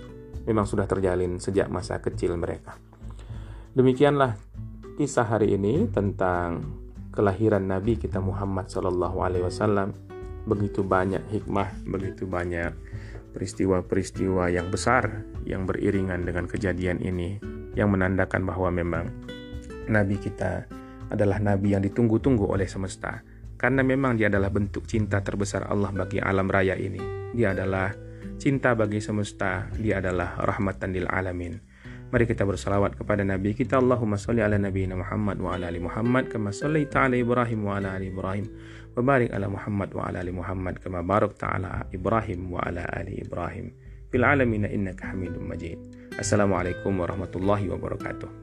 memang 0.47 0.67
sudah 0.67 0.87
terjalin 0.87 1.39
sejak 1.39 1.67
masa 1.71 1.99
kecil 1.99 2.35
mereka. 2.35 2.75
Demikianlah 3.73 4.37
kisah 4.95 5.25
hari 5.25 5.57
ini 5.57 5.89
tentang 5.89 6.61
kelahiran 7.13 7.65
Nabi 7.65 7.97
kita 7.97 8.21
Muhammad 8.21 8.69
Sallallahu 8.69 9.17
Alaihi 9.21 9.45
Wasallam. 9.45 9.93
Begitu 10.43 10.83
banyak 10.83 11.23
hikmah, 11.31 11.71
begitu 11.87 12.27
banyak 12.27 12.75
peristiwa-peristiwa 13.33 14.53
yang 14.53 14.69
besar 14.69 15.25
yang 15.47 15.65
beriringan 15.65 16.21
dengan 16.27 16.45
kejadian 16.45 17.01
ini 17.01 17.41
yang 17.73 17.89
menandakan 17.89 18.45
bahwa 18.45 18.69
memang 18.69 19.09
nabi 19.89 20.21
kita 20.21 20.69
adalah 21.09 21.41
nabi 21.41 21.73
yang 21.73 21.81
ditunggu-tunggu 21.81 22.45
oleh 22.45 22.69
semesta 22.69 23.25
karena 23.57 23.81
memang 23.81 24.19
dia 24.19 24.29
adalah 24.29 24.51
bentuk 24.53 24.85
cinta 24.85 25.23
terbesar 25.23 25.71
Allah 25.71 25.89
bagi 25.95 26.19
alam 26.19 26.51
raya 26.51 26.75
ini. 26.75 27.31
Dia 27.31 27.55
adalah 27.55 27.95
cinta 28.43 28.75
bagi 28.75 28.99
semesta, 28.99 29.71
dia 29.79 30.03
adalah 30.03 30.35
rahmatan 30.43 30.91
lil 30.91 31.07
alamin. 31.07 31.63
Mari 32.11 32.27
kita 32.27 32.43
bersalawat 32.43 32.99
kepada 32.99 33.23
Nabi 33.23 33.55
kita 33.55 33.79
Allahumma 33.79 34.19
salli 34.19 34.43
ala 34.43 34.59
Nabi 34.59 34.83
Muhammad 34.91 35.39
wa 35.39 35.55
ala 35.55 35.71
ali 35.71 35.79
Muhammad 35.79 36.27
kama 36.27 36.51
sallaita 36.51 37.07
ala 37.07 37.15
Ibrahim 37.15 37.65
wa 37.65 37.79
ala 37.79 37.95
ali 37.95 38.11
Ibrahim 38.11 38.45
wa 38.93 39.01
barik 39.01 39.33
ala 39.33 39.47
Muhammad 39.49 39.89
wa 39.95 40.11
ala 40.11 40.21
ali 40.21 40.29
Muhammad 40.29 40.77
kama 40.83 41.01
barakta 41.01 41.57
ala 41.57 41.87
Ibrahim 41.89 42.53
wa 42.53 42.61
ala 42.61 42.85
ali 42.93 43.17
Ibrahim 43.17 43.73
fil 44.11 44.27
alamin 44.27 44.67
innaka 44.69 45.09
Hamidum 45.09 45.47
Majid. 45.47 45.79
Assalamualaikum 46.19 46.93
warahmatullahi 46.99 47.65
wabarakatuh. 47.71 48.42